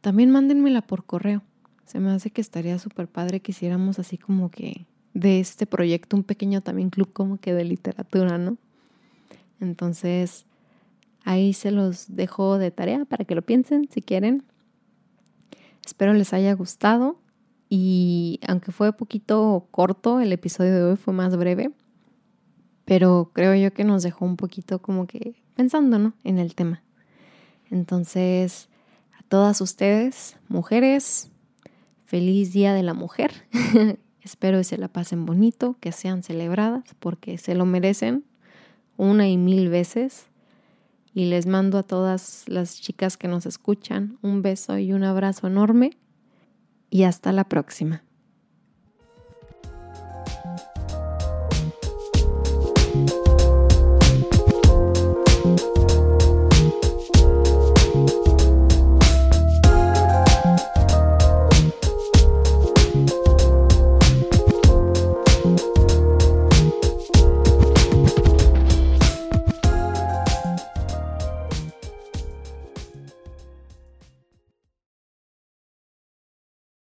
también 0.00 0.30
mándenmela 0.30 0.82
por 0.82 1.04
correo. 1.04 1.42
Se 1.86 2.00
me 2.00 2.10
hace 2.10 2.30
que 2.30 2.40
estaría 2.40 2.78
súper 2.78 3.06
padre 3.06 3.40
que 3.40 3.52
hiciéramos 3.52 3.98
así 3.98 4.18
como 4.18 4.50
que 4.50 4.86
de 5.14 5.40
este 5.40 5.66
proyecto 5.66 6.16
un 6.16 6.24
pequeño 6.24 6.60
también 6.60 6.90
club 6.90 7.12
como 7.12 7.38
que 7.38 7.54
de 7.54 7.64
literatura, 7.64 8.38
¿no? 8.38 8.56
Entonces, 9.60 10.46
ahí 11.28 11.52
se 11.52 11.70
los 11.70 12.16
dejo 12.16 12.56
de 12.56 12.70
tarea 12.70 13.04
para 13.04 13.26
que 13.26 13.34
lo 13.34 13.42
piensen 13.42 13.86
si 13.90 14.00
quieren. 14.00 14.44
Espero 15.84 16.14
les 16.14 16.32
haya 16.32 16.54
gustado. 16.54 17.20
Y 17.68 18.40
aunque 18.48 18.72
fue 18.72 18.94
poquito 18.94 19.68
corto, 19.70 20.20
el 20.20 20.32
episodio 20.32 20.74
de 20.74 20.82
hoy 20.84 20.96
fue 20.96 21.12
más 21.12 21.36
breve, 21.36 21.70
pero 22.86 23.30
creo 23.34 23.54
yo 23.54 23.74
que 23.74 23.84
nos 23.84 24.02
dejó 24.02 24.24
un 24.24 24.38
poquito 24.38 24.80
como 24.80 25.06
que 25.06 25.34
pensando, 25.54 25.98
¿no? 25.98 26.14
En 26.24 26.38
el 26.38 26.54
tema. 26.54 26.82
Entonces, 27.70 28.70
a 29.18 29.22
todas 29.24 29.60
ustedes, 29.60 30.38
mujeres, 30.48 31.30
feliz 32.06 32.54
Día 32.54 32.72
de 32.72 32.82
la 32.82 32.94
Mujer. 32.94 33.32
Espero 34.22 34.56
que 34.56 34.64
se 34.64 34.78
la 34.78 34.88
pasen 34.88 35.26
bonito, 35.26 35.76
que 35.80 35.92
sean 35.92 36.22
celebradas, 36.22 36.84
porque 36.98 37.36
se 37.36 37.54
lo 37.54 37.66
merecen 37.66 38.24
una 38.96 39.28
y 39.28 39.36
mil 39.36 39.68
veces. 39.68 40.28
Y 41.14 41.26
les 41.26 41.46
mando 41.46 41.78
a 41.78 41.82
todas 41.82 42.44
las 42.46 42.80
chicas 42.80 43.16
que 43.16 43.28
nos 43.28 43.46
escuchan 43.46 44.18
un 44.22 44.42
beso 44.42 44.78
y 44.78 44.92
un 44.92 45.04
abrazo 45.04 45.46
enorme 45.46 45.96
y 46.90 47.04
hasta 47.04 47.32
la 47.32 47.44
próxima. 47.44 48.02